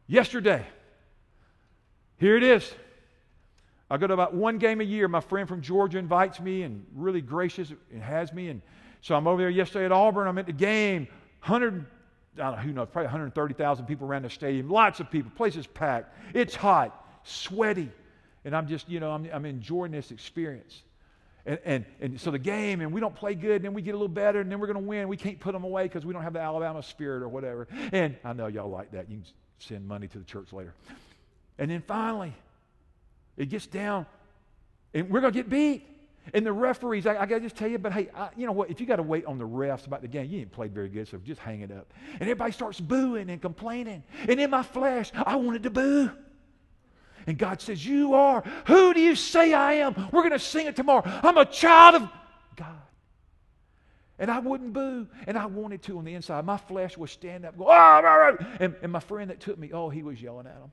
Yesterday, 0.07 0.65
here 2.19 2.37
it 2.37 2.45
is. 2.45 2.73
I 3.91 3.97
go 3.97 4.07
to 4.07 4.15
about 4.15 4.35
one 4.35 4.59
game 4.59 4.81
a 4.81 4.85
year. 4.85 5.09
My 5.09 5.21
friend 5.21 5.49
from 5.49 5.63
Georgia 5.63 5.99
invites 5.99 6.41
me 6.41 6.63
and 6.63 6.85
really 6.95 7.21
gracious 7.21 7.73
and 7.93 8.03
has 8.03 8.33
me. 8.33 8.49
And 8.49 8.63
so 9.07 9.15
I'm 9.15 9.29
over 9.29 9.41
there 9.41 9.51
yesterday 9.51 9.85
at 9.85 9.93
Auburn. 9.93 10.27
I'm 10.27 10.37
at 10.37 10.47
the 10.47 10.53
game. 10.53 11.07
100, 11.45 11.87
I 12.39 12.43
don't 12.43 12.57
know, 12.57 12.57
who 12.57 12.73
knows, 12.73 12.89
probably 12.91 13.07
130,000 13.07 13.87
people 13.87 14.05
around 14.05 14.25
the 14.25 14.31
stadium. 14.31 14.69
Lots 14.69 14.99
of 14.99 15.13
people. 15.13 15.31
Place 15.37 15.55
is 15.55 15.65
packed. 15.65 16.13
It's 16.35 16.57
hot, 16.57 17.07
sweaty. 17.23 17.89
And 18.45 18.57
I'm 18.57 18.67
just, 18.67 18.89
you 18.89 18.99
know, 18.99 19.13
I'm, 19.13 19.29
I'm 19.33 19.45
enjoying 19.45 19.93
this 19.93 20.11
experience. 20.11 20.83
And, 21.45 21.61
and, 21.65 21.85
and 22.01 22.21
so 22.21 22.33
the 22.33 22.41
game, 22.41 22.81
and 22.81 22.93
we 22.93 23.01
don't 23.01 23.15
play 23.15 23.37
good, 23.37 23.55
and 23.55 23.67
then 23.67 23.75
we 23.75 23.81
get 23.83 23.93
a 23.93 23.97
little 23.97 24.09
better, 24.09 24.41
and 24.41 24.51
then 24.51 24.59
we're 24.59 24.67
going 24.67 24.83
to 24.83 24.89
win. 24.89 25.07
We 25.07 25.17
can't 25.17 25.39
put 25.39 25.53
them 25.53 25.63
away 25.63 25.85
because 25.85 26.05
we 26.05 26.13
don't 26.13 26.25
have 26.25 26.33
the 26.33 26.41
Alabama 26.41 26.83
spirit 26.83 27.23
or 27.23 27.29
whatever. 27.29 27.69
And 27.93 28.17
I 28.25 28.33
know 28.33 28.49
y'all 28.49 28.69
like 28.69 28.91
that. 28.91 29.09
You 29.09 29.19
can 29.19 29.27
send 29.61 29.87
money 29.87 30.09
to 30.09 30.19
the 30.19 30.25
church 30.25 30.53
later. 30.53 30.75
And 31.61 31.71
then 31.71 31.85
finally, 31.87 32.35
it 33.37 33.51
gets 33.51 33.69
down, 33.69 34.05
and 34.93 35.09
we're 35.11 35.21
going 35.21 35.33
to 35.33 35.39
get 35.39 35.49
beat. 35.49 35.87
And 36.35 36.45
the 36.45 36.53
referees, 36.53 37.07
I, 37.07 37.17
I 37.17 37.27
got 37.27 37.37
to 37.37 37.41
just 37.41 37.57
tell 37.57 37.69
you, 37.69 37.79
but 37.79 37.93
hey, 37.93 38.09
I, 38.15 38.31
you 38.37 38.47
know 38.47 38.53
what? 38.53 38.71
If 38.71 38.81
you 38.81 38.87
got 38.87 38.97
to 38.97 39.03
wait 39.03 39.25
on 39.27 39.39
the 39.39 39.47
refs 39.47 39.87
about 39.87 40.03
the 40.03 40.09
game, 40.09 40.31
you 40.31 40.41
ain't 40.41 40.53
played 40.53 40.73
very 40.73 40.89
good, 40.89 41.09
so 41.09 41.19
just 41.19 41.41
hang 41.41 41.61
it 41.61 41.71
up. 41.71 41.93
And 42.15 42.23
everybody 42.23 42.53
starts 42.53 42.81
booing 42.81 43.31
and 43.31 43.41
complaining. 43.41 44.03
And 44.29 44.41
in 44.41 44.51
my 44.51 44.63
flesh, 44.63 45.13
I 45.15 45.37
wanted 45.37 45.63
to 45.65 45.71
boo. 45.71 46.11
And 47.27 47.37
God 47.39 47.61
says, 47.61 47.85
You 47.85 48.15
are. 48.15 48.43
Who 48.67 48.95
do 48.95 49.01
you 49.01 49.15
say 49.15 49.53
I 49.53 49.75
am? 49.75 50.09
We're 50.13 50.23
going 50.23 50.33
to 50.33 50.39
sing 50.39 50.67
it 50.67 50.77
tomorrow. 50.77 51.03
I'm 51.05 51.37
a 51.37 51.45
child 51.45 52.03
of 52.03 52.11
God. 52.57 52.75
And 54.19 54.31
I 54.31 54.39
wouldn't 54.39 54.73
boo. 54.73 55.09
And 55.27 55.37
I 55.37 55.47
wanted 55.47 55.83
to 55.83 55.99
on 55.99 56.05
the 56.05 56.15
inside. 56.15 56.45
My 56.45 56.57
flesh 56.57 56.97
would 56.97 57.11
stand 57.11 57.45
up, 57.45 57.59
go, 57.59 57.67
oh, 57.69 58.37
and, 58.61 58.75
and 58.81 58.93
my 58.93 59.01
friend 59.01 59.31
that 59.31 59.41
took 59.41 59.59
me, 59.59 59.73
oh, 59.73 59.91
he 59.91 60.03
was 60.03 60.21
yelling 60.21 60.47
at 60.47 60.55
him. 60.55 60.71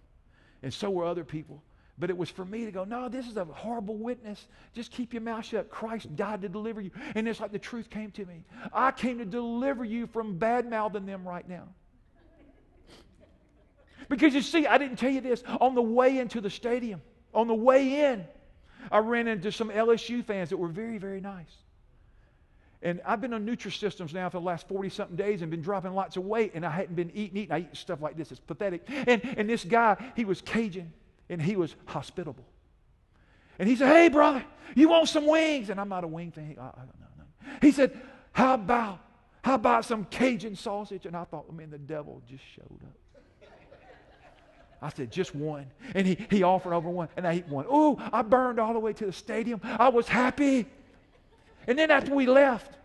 And 0.61 0.73
so 0.73 0.89
were 0.89 1.05
other 1.05 1.25
people. 1.25 1.61
But 1.99 2.09
it 2.09 2.17
was 2.17 2.29
for 2.29 2.43
me 2.43 2.65
to 2.65 2.71
go, 2.71 2.85
no, 2.85 3.07
this 3.07 3.27
is 3.27 3.37
a 3.37 3.45
horrible 3.45 3.95
witness. 3.95 4.47
Just 4.73 4.91
keep 4.91 5.13
your 5.13 5.21
mouth 5.21 5.45
shut. 5.45 5.69
Christ 5.69 6.15
died 6.15 6.41
to 6.41 6.49
deliver 6.49 6.81
you. 6.81 6.89
And 7.13 7.27
it's 7.27 7.39
like 7.39 7.51
the 7.51 7.59
truth 7.59 7.89
came 7.89 8.09
to 8.11 8.25
me. 8.25 8.43
I 8.73 8.91
came 8.91 9.19
to 9.19 9.25
deliver 9.25 9.85
you 9.85 10.07
from 10.07 10.37
bad 10.37 10.67
mouthing 10.67 11.05
them 11.05 11.27
right 11.27 11.47
now. 11.47 11.67
Because 14.09 14.33
you 14.33 14.41
see, 14.41 14.65
I 14.65 14.77
didn't 14.77 14.97
tell 14.97 15.11
you 15.11 15.21
this. 15.21 15.43
On 15.61 15.75
the 15.75 15.81
way 15.81 16.17
into 16.17 16.41
the 16.41 16.49
stadium, 16.49 17.01
on 17.33 17.47
the 17.47 17.53
way 17.53 18.11
in, 18.11 18.25
I 18.91 18.97
ran 18.97 19.27
into 19.27 19.51
some 19.51 19.69
LSU 19.69 20.23
fans 20.25 20.49
that 20.49 20.57
were 20.57 20.67
very, 20.67 20.97
very 20.97 21.21
nice. 21.21 21.55
And 22.81 22.99
I've 23.05 23.21
been 23.21 23.33
on 23.33 23.45
Nutrisystems 23.45 24.13
now 24.13 24.29
for 24.29 24.39
the 24.39 24.45
last 24.45 24.67
40 24.67 24.89
something 24.89 25.15
days 25.15 25.41
and 25.41 25.49
been 25.49 25.61
dropping 25.61 25.93
lots 25.93 26.17
of 26.17 26.25
weight, 26.25 26.51
and 26.53 26.65
I 26.65 26.69
hadn't 26.69 26.95
been 26.95 27.11
eating, 27.11 27.37
eating. 27.37 27.51
I 27.51 27.59
eat 27.59 27.77
stuff 27.77 28.01
like 28.01 28.17
this. 28.17 28.31
It's 28.31 28.41
pathetic. 28.41 28.83
And, 28.89 29.23
and 29.37 29.49
this 29.49 29.63
guy, 29.63 29.95
he 30.17 30.25
was 30.25 30.41
Cajun, 30.41 30.91
and 31.29 31.41
he 31.41 31.55
was 31.55 31.75
hospitable. 31.85 32.45
And 33.59 33.69
he 33.69 33.75
said, 33.75 33.89
Hey, 33.89 34.09
brother, 34.09 34.43
you 34.75 34.89
want 34.89 35.09
some 35.09 35.27
wings? 35.27 35.69
And 35.69 35.79
I'm 35.79 35.89
not 35.89 36.03
a 36.03 36.07
wing 36.07 36.31
thing. 36.31 36.57
I, 36.59 36.63
uh, 36.63 36.71
I 36.75 36.79
don't 36.79 36.99
know. 36.99 37.57
He 37.61 37.71
said, 37.71 37.99
How 38.31 38.55
about, 38.55 38.99
how 39.43 39.55
about 39.55 39.85
some 39.85 40.05
Cajun 40.05 40.55
sausage? 40.55 41.05
And 41.05 41.15
I 41.15 41.23
thought, 41.23 41.51
man, 41.53 41.69
the 41.69 41.77
devil 41.77 42.21
just 42.27 42.43
showed 42.55 42.79
up. 42.83 42.97
I 44.81 44.89
said, 44.89 45.11
just 45.11 45.33
one. 45.33 45.67
And 45.95 46.05
he, 46.05 46.17
he 46.29 46.43
offered 46.43 46.73
over 46.73 46.89
one, 46.89 47.07
and 47.15 47.25
I 47.25 47.33
ate 47.33 47.47
one. 47.47 47.65
Oh, 47.69 47.97
I 48.11 48.21
burned 48.21 48.59
all 48.59 48.73
the 48.73 48.79
way 48.79 48.91
to 48.91 49.05
the 49.05 49.13
stadium. 49.13 49.61
I 49.63 49.87
was 49.87 50.09
happy. 50.09 50.65
And 51.67 51.79
then 51.79 51.89
after 51.89 52.13
we 52.13 52.25
left, 52.25 52.75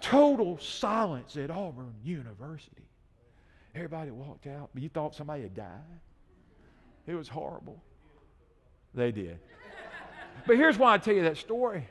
total 0.00 0.56
silence 0.58 1.36
at 1.36 1.50
Auburn 1.50 1.94
University. 2.04 2.86
Everybody 3.74 4.12
walked 4.12 4.46
out, 4.46 4.70
but 4.72 4.82
you 4.84 4.88
thought 4.88 5.16
somebody 5.16 5.42
had 5.42 5.54
died. 5.54 6.00
It 7.06 7.14
was 7.14 7.28
horrible. 7.28 7.82
They 8.94 9.12
did. 9.12 9.38
But 10.46 10.56
here's 10.56 10.78
why 10.78 10.94
I 10.94 10.98
tell 10.98 11.14
you 11.14 11.22
that 11.22 11.36
story. 11.36 11.86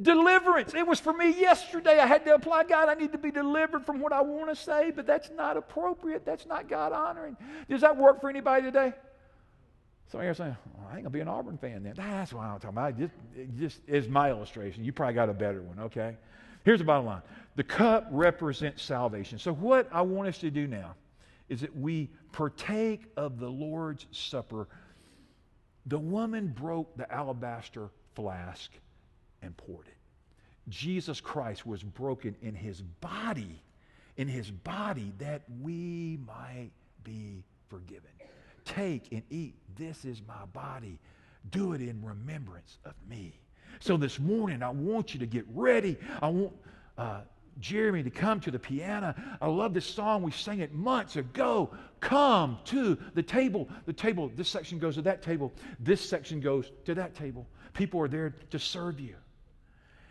Deliverance. 0.00 0.74
It 0.74 0.86
was 0.86 1.00
for 1.00 1.12
me 1.12 1.38
yesterday. 1.38 1.98
I 1.98 2.06
had 2.06 2.24
to 2.24 2.34
apply, 2.34 2.64
God, 2.64 2.88
I 2.88 2.94
need 2.94 3.12
to 3.12 3.18
be 3.18 3.30
delivered 3.30 3.84
from 3.84 4.00
what 4.00 4.12
I 4.12 4.22
want 4.22 4.48
to 4.48 4.56
say, 4.56 4.90
but 4.90 5.06
that's 5.06 5.30
not 5.30 5.56
appropriate. 5.56 6.24
That's 6.24 6.46
not 6.46 6.68
God 6.68 6.92
honoring. 6.92 7.36
Does 7.68 7.82
that 7.82 7.96
work 7.96 8.20
for 8.20 8.30
anybody 8.30 8.62
today? 8.62 8.94
Some 10.10 10.20
of 10.20 10.24
you 10.24 10.30
are 10.30 10.34
saying, 10.34 10.56
well, 10.74 10.86
I 10.88 10.96
ain't 10.96 11.02
going 11.02 11.04
to 11.04 11.10
be 11.10 11.20
an 11.20 11.28
Auburn 11.28 11.58
fan 11.58 11.82
then. 11.82 11.94
That's 11.96 12.32
what 12.32 12.44
I'm 12.44 12.58
talking 12.58 12.70
about. 12.70 12.98
Just, 12.98 13.12
just 13.58 13.80
is 13.86 14.08
my 14.08 14.30
illustration. 14.30 14.84
You 14.84 14.92
probably 14.92 15.14
got 15.14 15.28
a 15.28 15.34
better 15.34 15.62
one, 15.62 15.78
okay? 15.80 16.16
Here's 16.64 16.80
the 16.80 16.84
bottom 16.84 17.06
line 17.06 17.22
the 17.56 17.64
cup 17.64 18.06
represents 18.10 18.82
salvation. 18.82 19.38
So, 19.38 19.52
what 19.52 19.88
I 19.92 20.02
want 20.02 20.28
us 20.28 20.38
to 20.38 20.50
do 20.50 20.66
now 20.66 20.94
is 21.48 21.60
that 21.60 21.76
we 21.76 22.08
partake 22.32 23.04
of 23.16 23.38
the 23.38 23.48
Lord's 23.48 24.06
Supper. 24.10 24.68
The 25.86 25.98
woman 25.98 26.48
broke 26.48 26.96
the 26.96 27.10
alabaster 27.12 27.90
flask 28.14 28.70
and 29.42 29.56
poured 29.56 29.86
it. 29.88 29.94
Jesus 30.68 31.20
Christ 31.20 31.66
was 31.66 31.82
broken 31.82 32.36
in 32.42 32.54
his 32.54 32.82
body, 32.82 33.62
in 34.16 34.28
his 34.28 34.50
body, 34.50 35.12
that 35.18 35.42
we 35.62 36.18
might 36.26 36.70
be 37.02 37.42
forgiven. 37.68 38.10
Take 38.64 39.10
and 39.12 39.22
eat. 39.30 39.54
This 39.76 40.04
is 40.04 40.22
my 40.28 40.44
body. 40.52 40.98
Do 41.50 41.72
it 41.72 41.80
in 41.80 42.02
remembrance 42.04 42.78
of 42.84 42.94
me. 43.08 43.40
So 43.80 43.96
this 43.96 44.18
morning, 44.18 44.62
I 44.62 44.70
want 44.70 45.14
you 45.14 45.20
to 45.20 45.26
get 45.26 45.44
ready. 45.54 45.96
I 46.20 46.28
want 46.28 46.52
uh, 46.98 47.20
Jeremy 47.58 48.02
to 48.02 48.10
come 48.10 48.40
to 48.40 48.50
the 48.50 48.58
piano. 48.58 49.14
I 49.40 49.46
love 49.46 49.74
this 49.74 49.86
song. 49.86 50.22
We 50.22 50.30
sang 50.30 50.60
it 50.60 50.72
months 50.72 51.16
ago. 51.16 51.70
Come 52.00 52.58
to 52.66 52.96
the 53.14 53.22
table. 53.22 53.68
The 53.86 53.92
table, 53.92 54.30
this 54.36 54.48
section 54.48 54.78
goes 54.78 54.94
to 54.94 55.02
that 55.02 55.22
table. 55.22 55.52
This 55.78 56.00
section 56.00 56.40
goes 56.40 56.70
to 56.84 56.94
that 56.94 57.14
table. 57.14 57.46
People 57.74 58.00
are 58.00 58.08
there 58.08 58.34
to 58.50 58.58
serve 58.58 59.00
you 59.00 59.14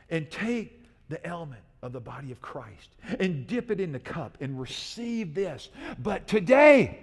and 0.09 0.29
take 0.29 0.83
the 1.09 1.25
element 1.25 1.61
of 1.81 1.93
the 1.93 1.99
body 1.99 2.31
of 2.31 2.41
Christ 2.41 2.89
and 3.19 3.47
dip 3.47 3.71
it 3.71 3.79
in 3.79 3.91
the 3.91 3.99
cup 3.99 4.37
and 4.41 4.59
receive 4.59 5.33
this. 5.33 5.69
But 5.99 6.27
today, 6.27 6.99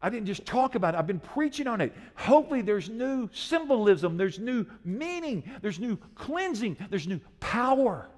I 0.00 0.10
didn't 0.10 0.26
just 0.26 0.44
talk 0.44 0.74
about 0.74 0.94
it, 0.94 0.98
I've 0.98 1.06
been 1.06 1.20
preaching 1.20 1.66
on 1.66 1.80
it. 1.80 1.92
Hopefully, 2.14 2.62
there's 2.62 2.88
new 2.88 3.28
symbolism, 3.32 4.16
there's 4.16 4.38
new 4.38 4.66
meaning, 4.84 5.44
there's 5.62 5.78
new 5.78 5.96
cleansing, 6.14 6.76
there's 6.90 7.06
new 7.06 7.20
power 7.40 8.08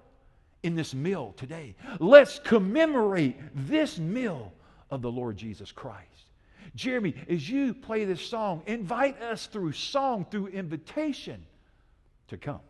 in 0.65 0.75
this 0.75 0.95
meal 0.95 1.35
today. 1.37 1.77
Let's 2.01 2.39
commemorate 2.41 3.37
this 3.55 3.99
meal 3.99 4.53
of 4.91 5.03
the 5.03 5.11
Lord 5.11 5.37
Jesus 5.37 5.71
Christ. 5.71 6.09
Jeremy, 6.75 7.15
as 7.29 7.49
you 7.49 7.73
play 7.73 8.05
this 8.05 8.21
song, 8.21 8.63
invite 8.67 9.21
us 9.23 9.47
through 9.47 9.73
song, 9.73 10.27
through 10.31 10.49
invitation 10.49 11.45
to 12.29 12.37
come 12.37 12.61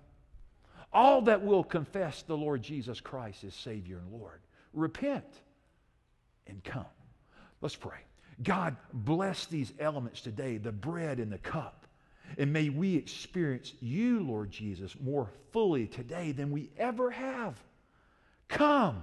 all 0.94 1.20
that 1.22 1.44
will 1.44 1.64
confess 1.64 2.22
the 2.22 2.36
Lord 2.36 2.62
Jesus 2.62 3.00
Christ 3.00 3.42
as 3.44 3.54
Savior 3.54 3.98
and 3.98 4.12
Lord. 4.12 4.40
Repent 4.72 5.24
and 6.46 6.62
come. 6.62 6.86
Let's 7.60 7.74
pray. 7.74 7.98
God, 8.42 8.76
bless 8.92 9.46
these 9.46 9.72
elements 9.80 10.20
today, 10.20 10.56
the 10.56 10.72
bread 10.72 11.18
and 11.18 11.32
the 11.32 11.38
cup. 11.38 11.86
And 12.38 12.52
may 12.52 12.68
we 12.68 12.96
experience 12.96 13.74
you, 13.80 14.20
Lord 14.20 14.50
Jesus, 14.50 14.94
more 15.00 15.28
fully 15.52 15.86
today 15.86 16.32
than 16.32 16.50
we 16.50 16.70
ever 16.78 17.10
have. 17.10 17.60
Come, 18.48 19.02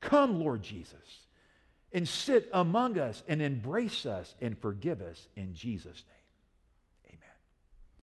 come, 0.00 0.40
Lord 0.40 0.62
Jesus, 0.62 1.26
and 1.92 2.06
sit 2.06 2.48
among 2.52 2.98
us 2.98 3.22
and 3.28 3.40
embrace 3.40 4.06
us 4.06 4.34
and 4.40 4.58
forgive 4.58 5.00
us 5.00 5.26
in 5.36 5.54
Jesus' 5.54 6.04
name. 6.06 6.17